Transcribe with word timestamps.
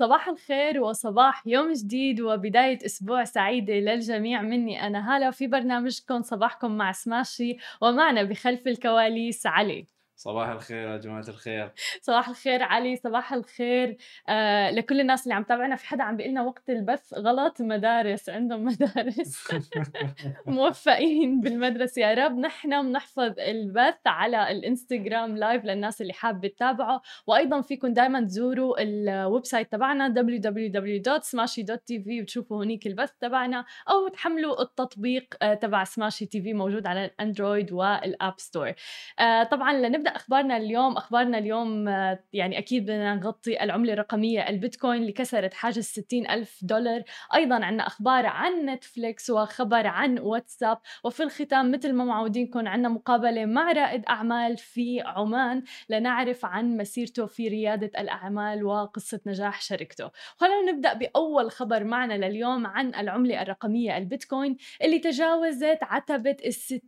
صباح 0.00 0.28
الخير 0.28 0.82
وصباح 0.82 1.46
يوم 1.46 1.72
جديد 1.72 2.20
وبداية 2.20 2.78
أسبوع 2.86 3.24
سعيدة 3.24 3.74
للجميع 3.74 4.42
مني 4.42 4.86
أنا 4.86 5.16
هالة 5.16 5.30
في 5.30 5.46
برنامجكم 5.46 6.22
صباحكم 6.22 6.76
مع 6.76 6.92
سماشي 6.92 7.56
ومعنا 7.82 8.22
بخلف 8.22 8.66
الكواليس 8.66 9.46
علي. 9.46 9.86
صباح 10.20 10.48
الخير 10.48 10.88
يا 10.88 10.96
جماعة 10.96 11.24
الخير. 11.28 11.72
صباح 12.00 12.28
الخير 12.28 12.62
علي 12.62 12.96
صباح 12.96 13.32
الخير. 13.32 13.96
آه 14.28 14.70
لكل 14.70 15.00
الناس 15.00 15.22
اللي 15.22 15.34
عم 15.34 15.42
تابعنا 15.42 15.76
في 15.76 15.86
حدا 15.86 16.02
عم 16.02 16.16
بيقول 16.16 16.32
لنا 16.32 16.42
وقت 16.42 16.70
البث 16.70 17.14
غلط؟ 17.14 17.62
مدارس 17.62 18.28
عندهم 18.28 18.64
مدارس. 18.64 19.48
موفقين 20.46 21.40
بالمدرسة. 21.40 22.02
يا 22.02 22.14
رب 22.14 22.38
نحن 22.38 22.82
بنحفظ 22.82 23.34
البث 23.38 24.06
على 24.06 24.50
الإنستغرام 24.50 25.36
live 25.36 25.64
للناس 25.64 26.02
اللي 26.02 26.12
حابة 26.12 26.48
تتابعه. 26.48 27.02
وأيضا 27.26 27.60
فيكم 27.60 27.92
دائما 27.92 28.20
تزوروا 28.20 28.82
ال 28.82 29.44
website 29.44 29.72
تبعنا 29.72 30.08
www.smashy.tv 30.08 32.20
وتشوفوا 32.20 32.64
هنيك 32.64 32.86
البث 32.86 33.10
تبعنا. 33.20 33.64
أو 33.90 34.08
تحملوا 34.08 34.62
التطبيق 34.62 35.34
آه، 35.42 35.54
تبع 35.54 35.84
سماشي 35.84 36.26
تي 36.26 36.42
في 36.42 36.54
موجود 36.54 36.86
على 36.86 37.04
الأندرويد 37.04 37.72
وال 37.72 37.97
App 37.97 38.34
Store. 38.38 38.72
آه 39.18 39.42
طبعا 39.42 39.72
لنبدأ 39.72 40.09
أخبارنا 40.16 40.56
اليوم 40.56 40.96
أخبارنا 40.96 41.38
اليوم 41.38 41.88
آه، 41.88 42.24
يعني 42.32 42.58
أكيد 42.58 42.82
بدنا 42.82 43.14
نغطي 43.14 43.62
العملة 43.62 43.92
الرقمية 43.92 44.48
البيتكوين 44.48 45.00
اللي 45.02 45.12
كسرت 45.12 45.54
حاجز 45.54 45.84
60 45.84 46.30
ألف 46.30 46.58
دولار. 46.62 47.02
أيضا 47.34 47.64
عندنا 47.64 47.86
أخبار 47.86 48.26
عن 48.26 48.66
نتفليكس 48.66 49.30
وخبر 49.30 49.86
عن 49.86 50.18
واتساب. 50.18 50.78
وفي 51.04 51.22
الختام 51.22 51.70
مثل 51.70 51.92
ما 51.92 52.04
معودينكم 52.04 52.68
عندنا 52.68 52.88
مقابلة 52.88 53.44
مع 53.44 53.72
رائد 53.72 54.04
أعمال 54.08 54.56
في 54.56 55.00
عمان 55.00 55.62
لنعرف 55.88 56.44
عن 56.44 56.76
مسيرته 56.76 57.26
في 57.26 57.48
ريادة 57.48 58.00
الأعمال 58.00 58.64
وقصة 58.64 59.20
نجاح 59.26 59.62
شركته. 59.62 60.10
خلينا 60.36 60.72
نبدأ 60.72 60.92
بأول 60.92 61.50
خبر 61.50 61.84
معنا 61.84 62.14
لليوم 62.14 62.66
عن 62.66 62.94
العملة 62.94 63.42
الرقمية 63.42 63.96
البيتكوين 63.96 64.56
اللي 64.82 64.98
تجاوزت 64.98 65.78
عتبة 65.82 66.36
ال 66.46 66.54
60 66.54 66.80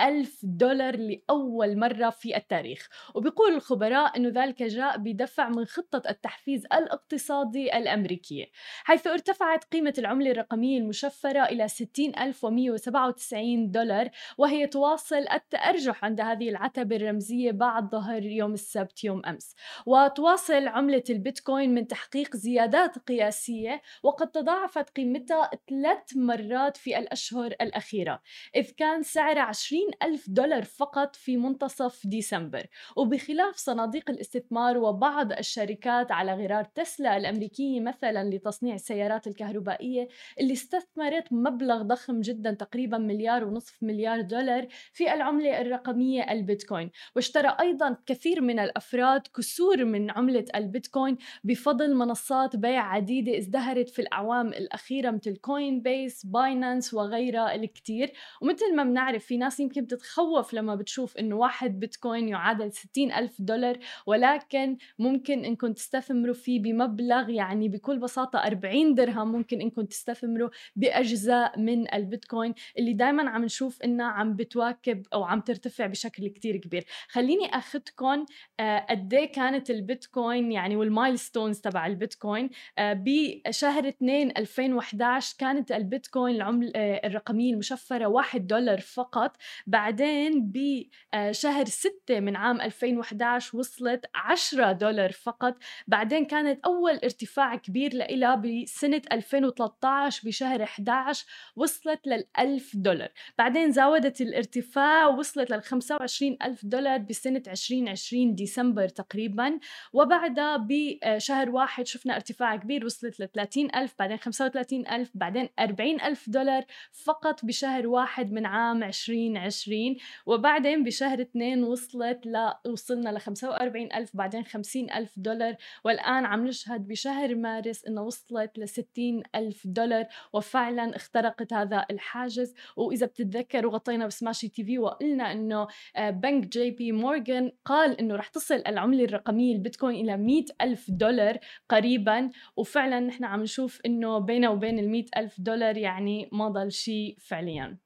ألف 0.00 0.40
دولار 0.42 0.96
لأول 0.96 1.78
مرة 1.78 2.10
في 2.10 2.36
التاريخ. 2.36 2.51
التاريخ. 2.52 2.88
وبيقول 3.14 3.54
الخبراء 3.54 4.16
أنه 4.16 4.44
ذلك 4.44 4.62
جاء 4.62 4.98
بدفع 4.98 5.48
من 5.48 5.64
خطة 5.64 6.02
التحفيز 6.10 6.66
الاقتصادي 6.66 7.76
الأمريكية 7.76 8.46
حيث 8.84 9.06
ارتفعت 9.06 9.64
قيمة 9.64 9.94
العملة 9.98 10.30
الرقمية 10.30 10.78
المشفرة 10.78 11.44
إلى 11.44 11.68
60197 11.68 13.70
دولار 13.70 14.08
وهي 14.38 14.66
تواصل 14.66 15.24
التأرجح 15.32 16.04
عند 16.04 16.20
هذه 16.20 16.48
العتبة 16.48 16.96
الرمزية 16.96 17.50
بعد 17.50 17.90
ظهر 17.90 18.22
يوم 18.22 18.52
السبت 18.52 19.04
يوم 19.04 19.22
أمس. 19.26 19.54
وتواصل 19.86 20.68
عملة 20.68 21.04
البيتكوين 21.10 21.74
من 21.74 21.86
تحقيق 21.86 22.36
زيادات 22.36 22.98
قياسية 22.98 23.82
وقد 24.02 24.30
تضاعفت 24.30 24.90
قيمتها 24.90 25.50
ثلاث 25.68 26.16
مرات 26.16 26.76
في 26.76 26.98
الأشهر 26.98 27.46
الأخيرة 27.46 28.20
إذ 28.56 28.70
كان 28.70 29.02
سعرها 29.02 29.42
20 29.42 29.82
ألف 30.02 30.24
دولار 30.28 30.64
فقط 30.64 31.16
في 31.16 31.36
منتصف 31.36 32.06
ديسمبر. 32.06 32.41
ديسمبر 32.42 32.66
وبخلاف 32.96 33.56
صناديق 33.56 34.10
الاستثمار 34.10 34.78
وبعض 34.78 35.32
الشركات 35.32 36.12
على 36.12 36.34
غرار 36.34 36.64
تسلا 36.64 37.16
الأمريكية 37.16 37.80
مثلا 37.80 38.30
لتصنيع 38.30 38.74
السيارات 38.74 39.26
الكهربائية 39.26 40.08
اللي 40.40 40.52
استثمرت 40.52 41.32
مبلغ 41.32 41.82
ضخم 41.82 42.20
جدا 42.20 42.54
تقريبا 42.54 42.98
مليار 42.98 43.44
ونصف 43.44 43.82
مليار 43.82 44.20
دولار 44.20 44.66
في 44.92 45.14
العملة 45.14 45.60
الرقمية 45.60 46.32
البيتكوين. 46.32 46.90
واشترى 47.16 47.56
أيضا 47.60 47.96
كثير 48.06 48.40
من 48.40 48.58
الأفراد 48.58 49.22
كسور 49.36 49.84
من 49.84 50.10
عملة 50.10 50.44
البيتكوين 50.54 51.18
بفضل 51.44 51.94
منصات 51.94 52.56
بيع 52.56 52.82
عديدة 52.82 53.38
ازدهرت 53.38 53.88
في 53.88 54.02
الأعوام 54.02 54.48
الأخيرة 54.48 55.10
مثل 55.10 55.36
Coinbase 55.36 56.26
Binance 56.26 56.94
وغيرها 56.94 57.54
الكثير. 57.54 58.12
ومثل 58.42 58.76
ما 58.76 58.84
بنعرف 58.84 59.24
في 59.24 59.36
ناس 59.36 59.60
يمكن 59.60 59.84
بتتخوف 59.84 60.54
لما 60.54 60.74
بتشوف 60.74 61.16
إنه 61.16 61.36
واحد 61.36 61.80
بيتكوين 61.80 62.28
يعادل 62.32 62.72
60 62.72 63.12
ألف 63.12 63.36
دولار 63.38 63.78
ولكن 64.06 64.76
ممكن 64.98 65.44
إنكم 65.44 65.72
تستثمروا 65.72 66.34
فيه 66.34 66.62
بمبلغ 66.62 67.30
يعني 67.30 67.68
بكل 67.68 67.98
بساطة 67.98 68.38
40 68.38 68.94
درهم 68.94 69.32
ممكن 69.32 69.60
إنكم 69.60 69.82
تستثمروا 69.82 70.50
بأجزاء 70.76 71.58
من 71.58 71.94
البيتكوين 71.94 72.54
اللي 72.78 72.92
دائما 72.92 73.30
عم 73.30 73.44
نشوف 73.44 73.82
إنها 73.82 74.06
عم 74.06 74.36
بتواكب 74.36 75.06
أو 75.14 75.24
عم 75.24 75.40
ترتفع 75.40 75.86
بشكل 75.86 76.28
كتير 76.28 76.56
كبير. 76.56 76.84
خليني 77.08 77.46
أخذكم 77.46 78.24
آه، 78.60 78.86
قد 78.90 79.14
إيه 79.14 79.32
كانت 79.32 79.70
البيتكوين 79.70 80.52
يعني 80.52 80.76
والمايلستونز 80.76 81.60
تبع 81.60 81.86
البيتكوين 81.86 82.50
آه، 82.78 83.02
بشهر 83.06 83.88
2 83.88 84.32
2011 84.36 85.36
كانت 85.38 85.72
البيتكوين 85.72 86.36
العملة 86.36 86.72
آه، 86.76 87.06
الرقمية 87.06 87.52
المشفرة 87.52 88.06
1 88.06 88.46
دولار 88.46 88.80
فقط 88.80 89.36
بعدين 89.66 90.52
بشهر 90.52 91.64
6 91.64 92.20
من 92.22 92.36
عام 92.36 92.60
2011 92.60 93.58
وصلت 93.58 94.06
10 94.14 94.72
دولار 94.72 95.12
فقط. 95.12 95.56
بعدين 95.88 96.24
كانت 96.24 96.64
أول 96.64 96.92
ارتفاع 96.92 97.56
كبير 97.56 97.94
لإلها 97.94 98.34
بسنة 98.34 99.02
2013 99.12 100.22
بشهر 100.28 100.62
11 100.62 101.26
وصلت 101.56 102.06
لل 102.06 102.24
1000 102.38 102.76
دولار. 102.76 103.08
بعدين 103.38 103.72
زودت 103.72 104.20
الارتفاع 104.20 105.06
وصلت 105.06 105.50
لل 105.50 105.62
25 105.62 106.36
ألف 106.42 106.64
دولار 106.64 106.98
بسنة 106.98 107.42
2020 107.48 108.34
ديسمبر 108.34 108.88
تقريبا. 108.88 109.58
وبعدها 109.92 110.66
بشهر 110.68 111.50
واحد 111.50 111.86
شفنا 111.86 112.14
ارتفاع 112.14 112.56
كبير 112.56 112.84
وصلت 112.84 113.20
ل 113.20 113.28
30 113.28 113.74
ألف 113.74 113.94
بعدين 113.98 114.16
35 114.16 114.86
ألف 114.86 115.10
بعدين 115.14 115.48
40 115.58 116.00
ألف 116.00 116.30
دولار 116.30 116.64
فقط 116.92 117.44
بشهر 117.44 117.86
واحد 117.86 118.32
من 118.32 118.46
عام 118.46 118.82
2020 118.82 119.96
وبعدين 120.26 120.84
بشهر 120.84 121.20
اثنين 121.20 121.64
وصلت 121.64 122.01
وصلت 122.02 122.26
ل 122.26 122.52
وصلنا 122.66 123.10
ل 123.10 123.20
45 123.20 123.92
ألف 123.92 124.16
بعدين 124.16 124.44
50 124.44 124.90
ألف 124.90 125.12
دولار. 125.16 125.56
والآن 125.84 126.24
عم 126.24 126.46
نشهد 126.46 126.88
بشهر 126.88 127.34
مارس 127.34 127.84
إنه 127.84 128.02
وصلت 128.02 128.58
ل 128.58 128.68
60 128.68 129.22
ألف 129.34 129.66
دولار 129.66 130.06
وفعلا 130.32 130.96
اخترقت 130.96 131.52
هذا 131.52 131.86
الحاجز. 131.90 132.54
وإذا 132.76 133.06
بتتذكروا 133.06 133.72
غطينا 133.72 134.06
بسماشي 134.06 134.48
تي 134.48 134.64
في 134.64 134.78
وقلنا 134.78 135.32
إنه 135.32 135.66
آه، 135.96 136.10
بنك 136.10 136.46
جي 136.46 136.70
بي 136.70 136.92
مورغان 136.92 137.52
قال 137.64 138.00
إنه 138.00 138.16
رح 138.16 138.28
تصل 138.28 138.62
العملة 138.66 139.04
الرقمية 139.04 139.54
البيتكوين 139.54 140.04
إلى 140.04 140.16
100 140.16 140.44
ألف 140.62 140.90
دولار 140.90 141.38
قريبا. 141.68 142.30
وفعلا 142.56 143.00
نحن 143.00 143.24
عم 143.24 143.42
نشوف 143.42 143.80
إنه 143.86 144.18
بينه 144.18 144.50
وبين 144.50 144.78
ال 144.78 144.90
100 144.90 145.04
ألف 145.16 145.40
دولار 145.40 145.76
يعني 145.76 146.28
ما 146.32 146.48
ضل 146.48 146.72
شيء 146.72 147.16
فعليا. 147.20 147.78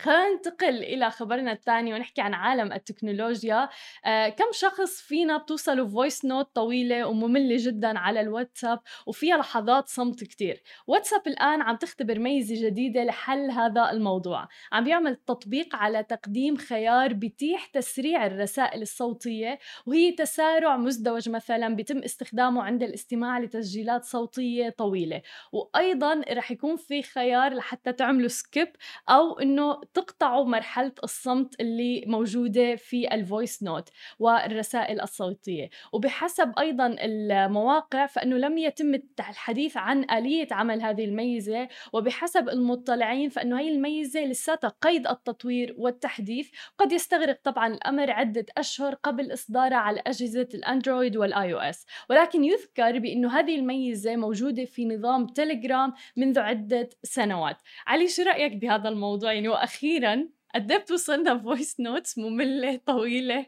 خلينا 0.00 0.28
ننتقل 0.32 0.76
إلى 0.76 1.10
خبرنا 1.10 1.52
الثاني 1.52 1.94
ونحكي 1.94 2.20
عن 2.20 2.34
عالم 2.34 2.72
التكنولوجيا. 2.72 3.68
آه 4.04 4.28
كم 4.28 4.44
شخص 4.52 5.00
فينا 5.00 5.36
بتوصلوا 5.36 5.88
voice 5.88 6.24
note 6.24 6.54
طويلة 6.54 7.06
ومملة 7.06 7.56
جدا 7.58 7.98
على 7.98 8.20
الواتساب 8.20 8.80
وفيها 9.06 9.36
لحظات 9.36 9.88
صمت 9.88 10.24
كتير. 10.24 10.62
واتساب 10.86 11.22
الآن 11.26 11.62
عم 11.62 11.76
تختبر 11.76 12.18
ميزة 12.18 12.66
جديدة 12.66 13.04
لحل 13.04 13.50
هذا 13.50 13.90
الموضوع. 13.90 14.48
عم 14.72 14.84
بيعمل 14.84 15.16
تطبيق 15.16 15.76
على 15.76 16.02
تقديم 16.02 16.56
خيار 16.56 17.12
بيتيح 17.12 17.66
تسريع 17.66 18.26
الرسائل 18.26 18.82
الصوتية 18.82 19.58
وهي 19.86 20.12
تسارع 20.12 20.76
مزدوج 20.76 21.28
مثلا 21.28 21.76
بيتم 21.76 21.98
استخدامه 21.98 22.62
عند 22.62 22.82
الاستماع 22.82 23.38
لتسجيلات 23.38 24.04
صوتية 24.04 24.68
طويلة. 24.68 25.22
وأيضا 25.52 26.22
رح 26.30 26.50
يكون 26.50 26.76
في 26.76 27.02
خيار 27.02 27.54
لحتى 27.54 27.92
تعملوا 27.92 28.28
skip 28.28 28.68
أو 29.08 29.38
إنه 29.38 29.80
تقطعوا 29.94 30.44
مرحلة 30.44 30.92
الصمت 31.04 31.60
اللي 31.60 32.04
موجودة 32.06 32.76
في 32.76 33.14
ال 33.14 33.22
voice 33.22 33.62
note 33.62 33.88
والرسائل 34.18 35.00
الصوتية. 35.00 35.70
وبحسب 35.92 36.52
أيضا 36.58 36.96
المواقع 37.00 38.06
فإنه 38.06 38.36
لم 38.36 38.58
يتم 38.58 38.94
الحديث 39.18 39.76
عن 39.76 40.10
آلية 40.10 40.48
عمل 40.50 40.82
هذه 40.82 41.04
الميزة. 41.04 41.68
وبحسب 41.92 42.48
المطلعين 42.48 43.28
فإنه 43.28 43.60
هي 43.60 43.68
الميزة 43.68 44.20
لساتها 44.24 44.68
قيد 44.68 45.06
التطوير 45.06 45.74
والتحديث. 45.78 46.50
قد 46.78 46.92
يستغرق 46.92 47.40
طبعا 47.44 47.74
الأمر 47.74 48.10
عدة 48.10 48.46
أشهر 48.58 48.94
قبل 48.94 49.32
إصدارها 49.32 49.76
على 49.76 50.02
أجهزة 50.06 50.48
الأندرويد 50.54 51.16
وال 51.16 51.54
iOS. 51.54 51.86
ولكن 52.10 52.44
يذكر 52.44 52.98
بأنه 52.98 53.38
هذه 53.38 53.56
الميزة 53.56 54.16
موجودة 54.16 54.64
في 54.64 54.84
نظام 54.84 55.26
تيليجرام 55.26 55.92
منذ 56.16 56.38
عدة 56.38 56.88
سنوات. 57.02 57.56
علي 57.86 58.08
شو 58.08 58.22
رأيك 58.22 58.56
بهذا 58.56 58.88
الموضوع؟ 58.88 59.32
يعني 59.32 59.48
وأخيرا 59.48 59.79
أخيرا 59.80 60.28
قد 60.54 60.72
بتوصلنا 60.72 61.38
voice 61.38 61.80
notes 61.80 62.18
مملة 62.18 62.76
طويلة. 62.76 63.46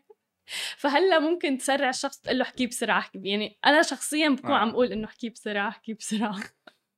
فهلأ 0.77 1.19
ممكن 1.19 1.59
تسرع 1.59 1.89
الشخص 1.89 2.21
تقول 2.21 2.39
له 2.39 2.45
احكي 2.45 2.67
بسرعة 2.67 3.11
يعني 3.15 3.59
أنا 3.67 3.83
شخصيا 3.83 4.29
بكون 4.29 4.51
آه. 4.51 4.57
عم 4.57 4.69
أقول 4.69 4.93
إنه 4.93 5.05
احكي 5.05 5.29
بسرعة 5.29 5.69
احكي 5.69 5.95
بسرعة. 5.95 6.41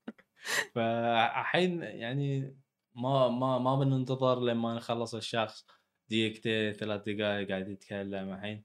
فالحين 0.75 1.83
يعني 1.83 2.57
ما 2.95 3.29
ما 3.29 3.59
ما 3.59 3.77
بننتظر 3.77 4.41
لما 4.41 4.75
نخلص 4.75 5.15
الشخص. 5.15 5.67
دقيقتين 6.11 6.73
ثلاث 6.73 7.03
دقائق 7.09 7.49
قاعد 7.49 7.69
يتكلم 7.69 8.33
الحين. 8.33 8.65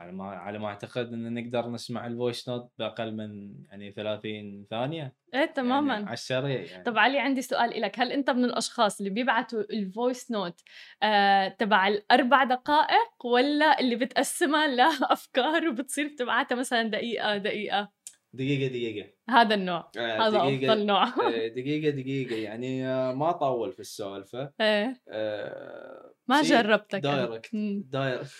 على 0.00 0.12
ما 0.12 0.24
على 0.24 0.58
ما 0.58 0.66
أعتقد 0.68 1.12
إن 1.12 1.34
نقدر 1.34 1.70
نسمع 1.70 2.06
ال 2.06 2.13
voice 2.13 2.48
note 2.48 2.70
بأقل 2.78 3.14
من 3.16 3.54
يعني 3.70 3.92
30 3.92 4.66
ثانية. 4.70 5.02
إيه 5.34 5.40
يعني 5.40 5.52
تماما. 5.52 5.94
على 5.94 6.12
السريع 6.12 6.60
يعني. 6.60 6.84
طب 6.84 6.98
علي 6.98 7.18
عندي 7.18 7.42
سؤال 7.42 7.80
لك 7.80 8.00
هل 8.00 8.12
أنت 8.12 8.30
من 8.30 8.44
الأشخاص 8.44 8.98
اللي 8.98 9.10
بيبعتوا 9.10 9.60
ال 9.60 9.72
voice 9.72 10.30
note 10.30 10.60
آه 11.02 11.48
تبع 11.48 11.88
الأربع 11.88 12.44
دقائق 12.44 13.26
ولا 13.26 13.80
اللي 13.80 13.96
بتقسمها 13.96 14.66
لأفكار 14.66 15.68
وبتصير 15.68 16.08
بتبعتها 16.08 16.54
مثلا 16.56 16.82
دقيقة 16.82 17.36
دقيقة؟ 17.36 17.97
دقيقة 18.38 18.68
دقيقة. 18.68 19.08
هذا 19.28 19.54
النوع. 19.54 19.90
آه، 19.98 20.28
هذا 20.28 20.38
دقيقة. 20.38 20.72
أفضل 20.72 20.86
نوع. 20.86 21.04
آه، 21.04 21.48
دقيقة 21.48 21.90
دقيقة. 21.90 22.36
يعني 22.36 22.86
آه، 22.86 23.12
ما 23.12 23.32
طول 23.32 23.72
في 23.72 23.80
السالفة 23.80 24.52
إيه. 24.60 25.02
آه، 25.08 26.12
ما 26.28 26.42
جربتك. 26.42 27.00
direct. 27.06 27.50
direct 27.54 28.30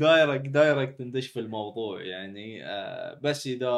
direct 0.00 0.48
direct 0.48 1.00
ندش 1.02 1.26
في 1.26 1.40
الموضوع. 1.40 2.02
يعني 2.02 2.64
آه، 2.64 3.20
بس 3.22 3.46
إذا 3.46 3.70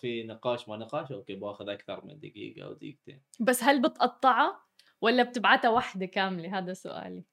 في 0.00 0.22
نقاش 0.22 0.68
ما 0.68 0.76
نقاش 0.76 1.12
okay 1.12 1.34
بأخذ 1.34 1.68
أكثر 1.68 2.04
من 2.04 2.20
دقيقة 2.20 2.64
أو 2.64 2.72
دقيقتين. 2.72 3.22
بس 3.40 3.62
هل 3.62 3.82
بتقطعها 3.82 4.60
ولا 5.00 5.22
بتبعتها 5.22 5.68
وحدة 5.70 6.06
كاملة؟ 6.06 6.58
هذا 6.58 6.72
سؤالي. 6.72 7.24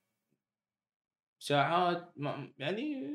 ساعات 1.39 2.13
يعني 2.59 3.07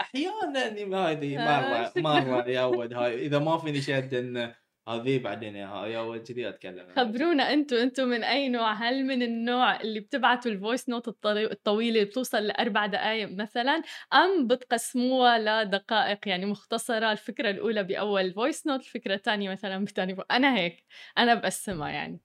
أحيانا 0.00 1.10
هذه 1.10 1.36
مره 1.36 1.92
مره 1.96 2.48
يا 2.48 2.64
ود 2.64 2.92
هاي 2.92 3.14
إذا 3.26 3.38
ما 3.38 3.58
فيني 3.58 3.80
شد 3.80 4.14
ان 4.14 4.54
هذه 4.88 5.18
بعدين 5.18 5.56
يا 5.56 6.00
ود 6.00 6.20
كذي 6.20 6.48
أتكلم. 6.48 6.88
خبرونا 6.96 7.52
أنتم 7.52 7.76
أنتم 7.76 8.08
من 8.08 8.24
أي 8.24 8.48
نوع؟ 8.48 8.72
هل 8.72 9.04
من 9.04 9.22
النوع 9.22 9.80
اللي 9.80 10.00
بتبعتوا 10.00 10.50
ال 10.50 10.56
voice 10.56 10.88
note 10.88 11.08
الطويله 11.08 11.88
اللي 11.88 12.04
بتوصل 12.04 12.42
لأربع 12.42 12.86
دقائق 12.86 13.28
مثلا 13.30 13.82
أم 14.14 14.46
بتقسموها 14.46 15.64
لدقائق 15.64 16.28
يعني 16.28 16.46
مختصرة؟ 16.46 17.12
الفكرة 17.12 17.50
الأولى 17.50 17.84
بأول 17.84 18.32
voice 18.32 18.66
note 18.66 18.80
الفكرة 18.80 19.14
الثانية 19.14 19.50
مثلا 19.50 19.84
بثاني 19.84 20.16
أنا 20.30 20.56
هيك 20.56 20.84
أنا 21.18 21.34
بقسمها 21.34 21.88
يعني. 21.88 22.20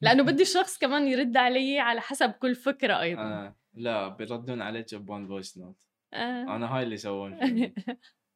لأنه 0.00 0.22
بدي 0.22 0.42
الشخص 0.42 0.78
كمان 0.78 1.08
يرد 1.08 1.36
علي 1.36 1.78
على 1.78 2.00
حسب 2.00 2.30
كل 2.30 2.54
فكرة 2.54 3.00
أيضا. 3.00 3.22
آه 3.22 3.56
لا 3.74 4.08
بيردون 4.08 4.62
عليك 4.62 4.94
ب 4.94 5.02
one 5.02 5.26
voice 5.26 5.58
note. 5.58 5.86
أنا 6.14 6.76
هاي 6.76 6.82
اللي 6.82 6.94
يسوون. 6.94 7.38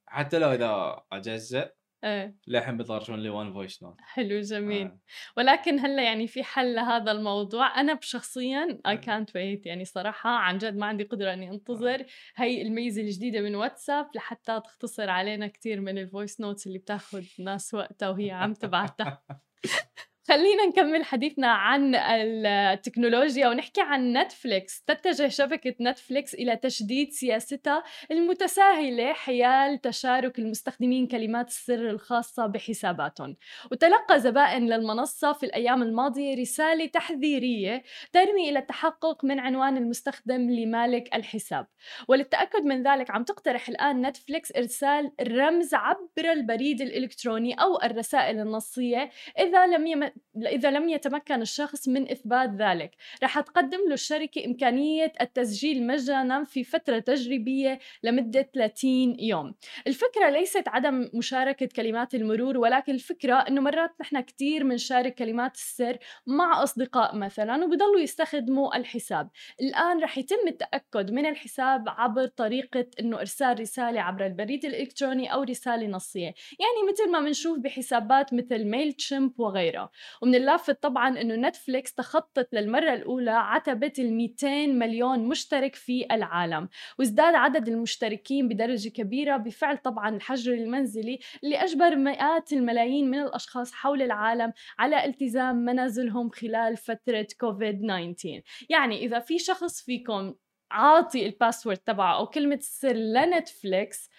حتى 0.07 0.39
لو 0.39 0.53
إذا 0.53 1.03
اجزء 1.13 1.71
آه. 2.05 2.35
للحين 2.47 2.77
بيطرشون 2.77 3.19
لي 3.21 3.29
one 3.29 3.53
voice 3.53 3.83
note 3.83 3.97
حلو 4.01 4.41
جميل 4.41 4.87
آه. 4.87 4.99
ولكن 5.37 5.79
هلأ 5.79 6.03
يعني 6.03 6.27
في 6.27 6.43
حل 6.43 6.75
لهذا 6.75 7.13
الموضوع 7.13 7.81
أنا 7.81 7.95
بشخصيا 7.95 8.81
اي 8.87 8.93
آه. 8.93 8.95
كانت 8.95 9.37
ويت 9.37 9.67
يعني 9.67 9.85
صراحة 9.85 10.31
عن 10.31 10.59
جد 10.59 10.77
ما 10.77 10.87
عندي 10.87 11.05
قدرة 11.05 11.33
إني 11.33 11.51
أنتظر 11.51 12.07
هي 12.37 12.63
الميزة 12.63 13.03
الجديدة 13.03 13.41
من 13.41 13.55
واتساب 13.55 14.11
لحتى 14.15 14.61
تختصر 14.65 15.11
علينا 15.11 15.47
كثير 15.47 15.81
من 15.81 15.99
ال 15.99 16.06
voice 16.06 16.41
notes 16.41 16.67
اللي 16.67 16.79
بتاخذ 16.79 17.25
ناس 17.39 17.75
وقتها 17.75 18.09
وهي 18.09 18.31
عم 18.31 18.55
تبعتها 18.55 19.23
خلينا 20.31 20.67
نكمل 20.67 21.05
حديثنا 21.05 21.47
عن 21.47 21.95
التكنولوجيا 21.95 23.49
ونحكي 23.49 23.81
عن 23.81 24.13
نتفليكس 24.13 24.83
تتجه 24.83 25.29
شبكة 25.29 25.75
نتفليكس 25.81 26.35
إلى 26.35 26.57
تشديد 26.57 27.13
سياستها 27.13 27.83
المتساهلة 28.11 29.13
حيال 29.13 29.81
تشارك 29.81 30.39
المستخدمين 30.39 31.07
كلمات 31.07 31.49
السر 31.49 31.91
الخاصة 31.91 32.47
بحساباتهم 32.47 33.37
وتلقى 33.73 34.21
زبائن 34.21 34.67
للمنصة 34.67 35.33
في 35.33 35.47
الأيام 35.47 35.83
الماضية 35.83 36.41
رسالة 36.41 36.87
تحذيرية 36.87 37.83
ترمي 38.13 38.51
إلى 38.51 38.59
التحقق 38.59 39.25
من 39.25 39.41
عنوان 39.41 39.77
المستخدم 39.77 40.51
لمالك 40.51 41.15
الحساب 41.15 41.67
وللتأكد 42.09 42.65
من 42.65 42.83
ذلك 42.83 43.11
عم 43.11 43.25
تقترح 43.25 43.69
الآن 43.69 44.07
نتفليكس 44.07 44.57
إرسال 44.57 45.13
رمز 45.21 45.75
عبر 45.75 46.33
البريد 46.33 46.81
الإلكتروني 46.81 47.55
أو 47.55 47.83
الرسائل 47.83 48.41
النصية 48.41 49.11
إذا 49.39 49.67
لم. 49.67 50.11
إذا 50.37 50.71
لم 50.71 50.89
يتمكن 50.89 51.43
الشخص 51.43 51.89
من 51.89 52.11
إثبات 52.11 52.51
ذلك. 52.51 52.91
رح 53.23 53.41
تقدم 53.41 53.79
له 53.89 53.95
الشركة 53.95 54.47
إمكانية 54.47 55.13
التسجيل 55.21 55.87
مجانا 55.87 56.45
في 56.45 56.65
فترة 56.65 56.99
تجريبية 56.99 57.79
لمدة 58.03 58.43
30 58.55 59.21
يوم. 59.21 59.55
الفكرة 59.87 60.31
ليست 60.31 60.69
عدم 60.69 61.11
مشاركة 61.15 61.69
كلمات 61.77 62.15
المرور 62.15 62.59
ولكن 62.59 62.95
الفكرة 62.95 63.35
أنه 63.35 63.61
مرات 63.61 63.91
نحن 64.01 64.21
كتير 64.21 64.65
منشارك 64.65 65.15
كلمات 65.15 65.55
السر 65.55 65.99
مع 66.27 66.63
أصدقاء 66.63 67.17
مثلا 67.17 67.65
وبضلوا 67.65 68.01
يستخدموا 68.01 68.77
الحساب. 68.77 69.31
الآن 69.61 70.03
رح 70.03 70.19
يتم 70.19 70.49
التأكد 70.49 71.11
من 71.11 71.27
الحساب 71.27 71.89
عبر 71.89 72.27
طريقة 72.27 72.87
أنه 73.01 73.21
إرسال 73.21 73.61
رسالة 73.61 74.01
عبر 74.01 74.27
البريد 74.27 74.65
الإلكتروني 74.65 75.33
أو 75.33 75.43
رسالة 75.43 75.87
نصية. 75.87 76.35
يعني 76.61 76.91
مثل 76.93 77.11
ما 77.11 77.21
بنشوف 77.21 77.59
بحسابات 77.59 78.35
مثل 78.35 78.65
Mailchimp 78.65 79.41
وغيرها. 79.41 79.91
ومن 80.23 80.35
اللافت 80.35 80.83
طبعا 80.83 81.21
إنه 81.21 81.35
نتفليكس 81.35 81.95
تخطت 81.95 82.49
للمرة 82.53 82.95
الأولى 82.95 83.31
عتبه 83.31 83.93
ال 83.99 84.13
200 84.13 84.67
مليون 84.67 85.19
مشترك 85.19 85.75
في 85.75 86.07
العالم 86.13 86.69
وازداد 86.99 87.35
عدد 87.35 87.69
المشتركين 87.69 88.49
بدرجة 88.49 88.89
كبيرة 88.89 89.37
بفعل 89.37 89.79
طبعا 89.79 90.17
الحجر 90.17 90.53
المنزلي 90.53 91.19
اللي 91.45 91.57
أجبر 91.57 91.97
مئات 91.97 92.53
الملايين 92.53 93.11
من 93.11 93.21
الأشخاص 93.21 93.73
حول 93.73 94.03
العالم 94.03 94.53
على 94.79 95.05
التزام 95.05 95.57
منازلهم 95.57 96.31
خلال 96.31 96.77
فترة 96.77 97.27
كوفيد 97.41 97.83
19 97.83 98.43
يعني 98.69 98.99
إذا 99.05 99.19
في 99.19 99.39
شخص 99.39 99.83
فيكم 99.83 100.35
عاطي 100.71 101.27
ال 101.27 101.32
password 101.32 101.77
تبعه 101.77 102.19
أو 102.19 102.27
كلمة 102.27 102.55
السر 102.55 102.93
لنتفليكس 102.93 104.11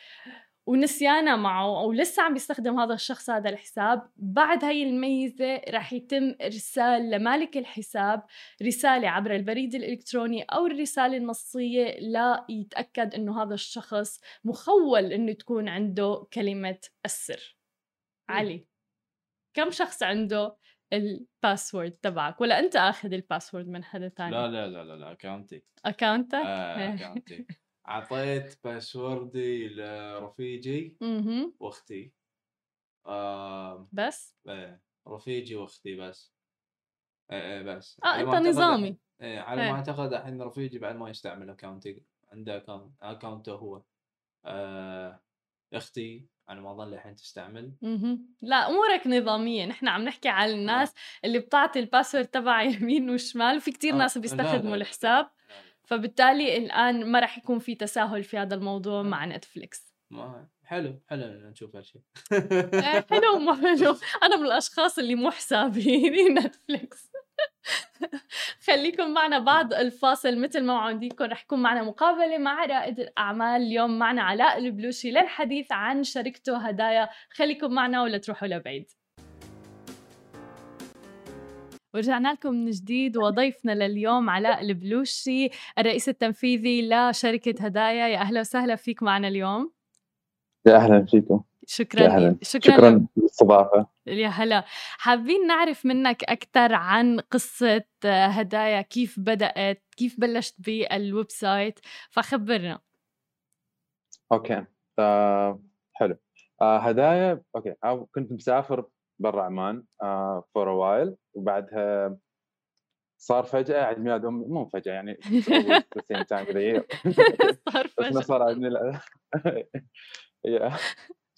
ونسيانها 0.66 1.36
معه 1.36 1.82
أو 1.82 1.92
لسه 1.92 2.24
عم 2.24 2.34
بيستخدم 2.34 2.80
هذا 2.80 2.94
الشخص 2.94 3.30
هذا 3.30 3.50
الحساب. 3.50 4.10
بعد 4.16 4.64
هاي 4.64 4.84
الميزة 4.84 5.62
رح 5.70 5.94
يتم 5.94 6.36
إرسال 6.42 7.10
لمالك 7.10 7.58
الحساب 7.58 8.24
رسالة 8.64 9.10
عبر 9.10 9.36
البريد 9.36 9.76
الإلكتروني 9.76 10.44
أو 10.44 10.68
الرسالة 10.68 11.18
النصية 11.18 12.00
ليتأكد 12.00 13.16
إنه 13.16 13.44
هذا 13.44 13.54
الشخص 13.54 14.22
مخول 14.44 15.14
إنه 15.14 15.34
تكون 15.34 15.70
عنده 15.70 16.28
كلمة 16.34 16.80
السر. 17.06 17.58
علي 18.30 18.66
كم 19.54 19.72
شخص 19.72 20.04
عنده 20.04 20.58
ال 20.94 21.05
password 21.05 21.92
تبعك؟ 21.92 22.42
ولا 22.42 22.60
أنت 22.60 22.76
آخذ 22.76 23.14
ال 23.14 23.20
password 23.20 23.68
من 23.68 23.84
حدا 23.84 24.10
ثاني 24.10 24.32
لا 24.32 24.48
لا 24.48 24.68
لا 24.68 24.84
لا 24.84 24.96
لا 24.96 25.12
account 25.12 25.57
ي 25.57 25.64
account 25.86 26.30
ك 26.30 26.36
آه 26.36 26.94
account 26.94 27.39
ي 27.39 27.46
أعطيت 27.88 28.60
password 28.64 29.58
ي 29.58 29.70
لرفيجي 29.70 30.98
وأختي. 31.60 32.12
آه 33.06 33.88
بس؟ 33.92 34.36
إيه، 34.48 34.82
رفيجي 35.08 35.56
وأختي 35.56 35.96
بس. 35.96 36.34
إيه 37.32 37.42
إيه 37.54 37.62
بس. 37.62 38.00
آه 38.04 38.08
على 38.08 38.20
أنت 38.22 38.28
ما 38.28 38.34
أعتقد 38.34 38.48
نظامي. 38.50 38.98
إيه 39.22 39.40
على 39.40 39.64
إيه. 39.64 39.72
ما 39.72 39.78
أعتقد 39.78 40.14
الحين 40.14 40.42
رفيجي 40.42 40.80
بعد 40.80 40.96
ما 40.96 41.10
يستعمل 41.10 41.50
account 41.50 41.97
ي 41.97 42.04
عنده 42.32 42.58
account 42.58 42.92
account 43.02 43.45
ه 43.46 43.52
هو. 43.52 43.82
آه 44.46 45.20
أختي 45.74 46.26
على 46.48 46.62
ما 46.62 46.72
أظن 46.72 46.94
الحين 46.94 47.16
تستعمل. 47.16 47.72
مهم. 47.82 48.26
لا 48.42 48.70
امورك 48.70 49.08
نظاميه 49.08 49.66
نحن 49.66 49.88
عم 49.88 50.02
نحكي 50.02 50.30
على 50.30 50.54
الناس 50.54 50.94
اللي 51.26 51.40
بتعطي 51.40 51.80
ال 51.80 51.85
password 51.85 52.26
تبعه 52.26 52.62
يمين 52.62 53.10
وشمال. 53.10 53.58
وفي 53.58 53.72
كتير 53.72 53.94
آه، 53.94 53.98
ناس 53.98 54.18
لا، 54.18 54.22
لا، 54.22 54.22
بيستخدموا 54.22 54.76
لا، 54.76 54.82
الحساب. 54.82 55.30
فبالتالي 55.92 56.58
الآن 56.58 57.12
ما 57.12 57.20
راح 57.20 57.38
يكون 57.38 57.60
في 57.60 57.76
تساهل 57.76 58.24
في 58.24 58.38
هذا 58.38 58.56
الموضوع 58.56 59.02
مع 59.02 59.26
نتفليكس 59.26 59.96
ما 60.12 60.48
حلو 60.66 61.00
حلو 61.10 61.50
نشوف 61.50 61.76
هالشيء 61.76 62.02
إيه، 62.74 63.06
حلو 63.10 63.36
وما 63.36 63.56
حلو. 63.56 63.98
أنا 64.24 64.38
من 64.38 64.46
الأشخاص 64.46 65.00
اللي 65.00 65.16
مو 65.16 65.32
حسابي 65.32 66.30
نتفليكس 66.30 67.12
خليكم 68.68 69.14
معنا 69.14 69.40
بعد 69.40 69.74
الفاصل. 69.74 70.40
مثل 70.42 70.64
ما 70.64 70.74
وعدتكم 70.74 71.26
رح 71.26 71.44
يكون 71.44 71.62
معنا 71.62 71.84
مقابلة 71.84 72.38
مع 72.38 72.66
رائد 72.66 73.00
الأعمال. 73.00 73.62
اليوم 73.62 74.00
معنا 74.00 74.22
علاء 74.22 74.58
البلوشي 74.58 75.12
للحديث 75.12 75.72
عن 75.72 76.04
شركته 76.04 76.58
هدايا. 76.58 77.10
خليكم 77.30 77.74
معنا 77.74 78.04
ولا 78.04 78.18
تروحوا 78.18 78.48
لبعيد. 78.48 78.92
ورجعنا 81.94 82.34
لكم 82.34 82.54
من 82.54 82.72
جديد 82.72 83.18
وضيفنا 83.18 83.72
لليوم 83.72 84.30
علاء 84.30 84.62
البلوشي 84.62 85.50
الرئيس 85.78 86.10
التنفيذي 86.10 86.90
لشركة 86.90 87.66
هدايا. 87.66 88.08
يا 88.08 88.18
أهلا 88.18 88.40
وسهلا 88.40 88.76
فيك 88.76 89.04
معنا 89.04 89.28
اليوم. 89.28 89.72
يا 90.66 90.76
أهلا 90.76 91.06
فيكم. 91.06 91.44
شكرا 91.68 92.10
شكرا, 92.10 92.38
شكرا 92.42 93.08
للاستضافة. 93.18 93.88
يا 94.08 94.28
هلا. 94.28 94.64
حابين 94.98 95.48
نعرف 95.48 95.86
منك 95.86 96.24
أكثر 96.24 96.74
عن 96.74 97.20
قصة 97.20 97.84
هدايا 98.06 98.82
كيف 98.82 99.20
بدأت 99.20 99.84
كيف 99.98 100.20
بلشت 100.20 100.56
بال 100.62 101.32
website؟ 101.32 101.80
فخبرنا. 102.10 102.80
okay. 104.32 104.66
آه 105.00 105.62
حلو. 105.94 106.18
آه 106.62 106.78
هدايا 106.78 107.42
okay. 107.56 107.74
أو 107.84 108.06
كنت 108.06 108.32
مسافر 108.32 108.86
برا 109.22 109.44
عمان 109.44 109.84
for 110.56 110.68
a 110.70 110.78
while 110.78 111.16
وبعدها 111.34 112.18
صار 113.22 113.44
فجأة 113.44 113.84
عيد 113.86 114.00
ميلاد 114.00 114.26
أمي 114.26 114.46
مو 114.46 114.66
فجأة 114.66 114.94
يعني 114.94 115.18
صار 116.30 117.88
فجأة. 117.98 118.22
صار 118.22 118.44
عيد 118.44 118.58
ميلاد. 118.58 119.00